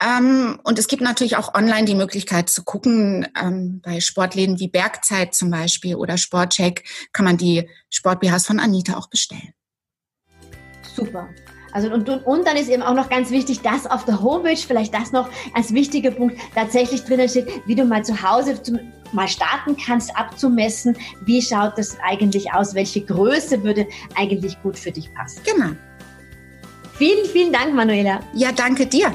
Ähm, 0.01 0.59
und 0.63 0.79
es 0.79 0.87
gibt 0.87 1.03
natürlich 1.03 1.37
auch 1.37 1.53
online 1.53 1.85
die 1.85 1.93
Möglichkeit 1.93 2.49
zu 2.49 2.63
gucken, 2.63 3.27
ähm, 3.39 3.79
bei 3.83 3.99
Sportläden 3.99 4.59
wie 4.59 4.69
Bergzeit 4.69 5.35
zum 5.35 5.51
Beispiel 5.51 5.97
oder 5.97 6.17
Sportcheck 6.17 6.83
kann 7.11 7.25
man 7.25 7.37
die 7.37 7.69
Sport-BHs 7.91 8.47
von 8.47 8.59
Anita 8.59 8.97
auch 8.97 9.07
bestellen. 9.07 9.53
Super. 11.05 11.29
Also 11.73 11.91
und, 11.91 12.07
und, 12.07 12.25
und 12.25 12.47
dann 12.47 12.55
ist 12.55 12.69
eben 12.69 12.83
auch 12.83 12.93
noch 12.93 13.09
ganz 13.09 13.31
wichtig, 13.31 13.61
dass 13.61 13.87
auf 13.87 14.05
der 14.05 14.21
Homepage 14.21 14.55
vielleicht 14.55 14.93
das 14.93 15.11
noch 15.11 15.29
als 15.55 15.73
wichtiger 15.73 16.11
Punkt 16.11 16.37
tatsächlich 16.53 17.03
drinnen 17.03 17.27
steht, 17.27 17.47
wie 17.65 17.73
du 17.73 17.83
mal 17.83 18.05
zu 18.05 18.21
Hause 18.21 18.61
zum, 18.61 18.79
mal 19.11 19.27
starten 19.27 19.75
kannst, 19.75 20.15
abzumessen, 20.15 20.95
wie 21.25 21.41
schaut 21.41 21.77
das 21.77 21.97
eigentlich 22.03 22.53
aus, 22.53 22.75
welche 22.75 23.01
Größe 23.01 23.63
würde 23.63 23.87
eigentlich 24.15 24.61
gut 24.61 24.77
für 24.77 24.91
dich 24.91 25.11
passen. 25.13 25.41
Genau. 25.43 25.71
Vielen, 26.95 27.25
vielen 27.25 27.51
Dank, 27.51 27.73
Manuela. 27.73 28.19
Ja, 28.33 28.51
danke 28.51 28.85
dir. 28.85 29.11